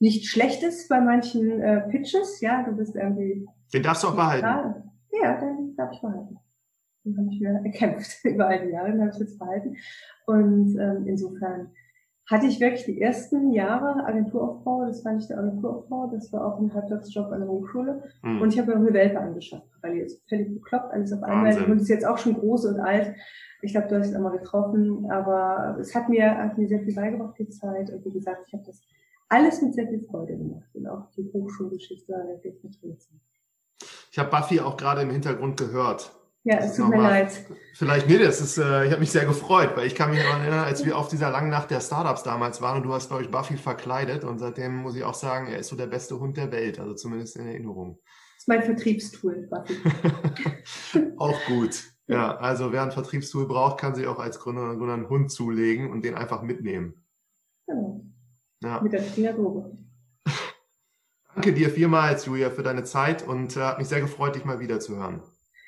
[0.00, 2.42] nicht schlecht ist bei manchen äh, Pitches.
[2.42, 3.48] Ja, du bist irgendwie.
[3.72, 4.90] Den darfst du auch behalten.
[5.22, 6.38] Ja, den darf ich behalten.
[7.04, 9.76] Den habe ich mir erkämpft über all die Jahre, den habe ich jetzt behalten.
[10.26, 11.70] Und ähm, insofern
[12.30, 16.58] hatte ich wirklich die ersten Jahre Agenturaufbau, das war nicht der Agenturaufbau, das war auch
[16.58, 18.02] ein Halbtagsjob an der Hochschule.
[18.22, 18.40] Mhm.
[18.40, 21.54] Und ich habe mir auch eine Welpe angeschafft, weil jetzt völlig bekloppt, alles auf einmal.
[21.54, 23.14] Die Hund ist jetzt auch schon groß und alt.
[23.60, 26.94] Ich glaube, du hast es einmal getroffen, aber es hat mir, hat mir sehr viel
[26.94, 27.90] beigebracht, die Zeit.
[27.90, 28.82] Und wie gesagt, ich habe das
[29.28, 33.20] alles mit sehr viel Freude gemacht und auch die Hochschulgeschichte wirklich mit drin.
[34.14, 36.12] Ich habe Buffy auch gerade im Hintergrund gehört.
[36.44, 37.32] Ja, es tut mir leid.
[37.74, 40.40] Vielleicht, nee, das ist, äh, ich habe mich sehr gefreut, weil ich kann mich daran
[40.40, 43.24] erinnern, als wir auf dieser langen Nacht der Startups damals waren und du hast, glaube
[43.24, 46.36] ich, Buffy verkleidet und seitdem muss ich auch sagen, er ist so der beste Hund
[46.36, 47.98] der Welt, also zumindest in Erinnerung.
[48.04, 49.78] Das ist mein Vertriebstool, Buffy.
[51.16, 51.82] auch gut.
[52.06, 55.32] Ja, also wer ein Vertriebstool braucht, kann sich auch als Gründer oder Gründer einen Hund
[55.32, 57.04] zulegen und den einfach mitnehmen.
[57.66, 58.04] Genau.
[58.62, 58.80] Ja.
[58.80, 59.76] Mit der Fingerprobe.
[61.44, 64.60] Danke dir vielmals, Julia, für deine Zeit und äh, hat mich sehr gefreut, dich mal
[64.60, 65.20] wieder zu hören.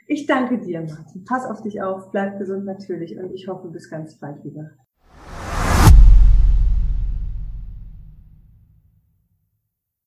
[0.06, 1.22] Ich danke dir, Martin.
[1.26, 4.70] Pass auf dich auf, bleib gesund natürlich und ich hoffe bis ganz bald wieder.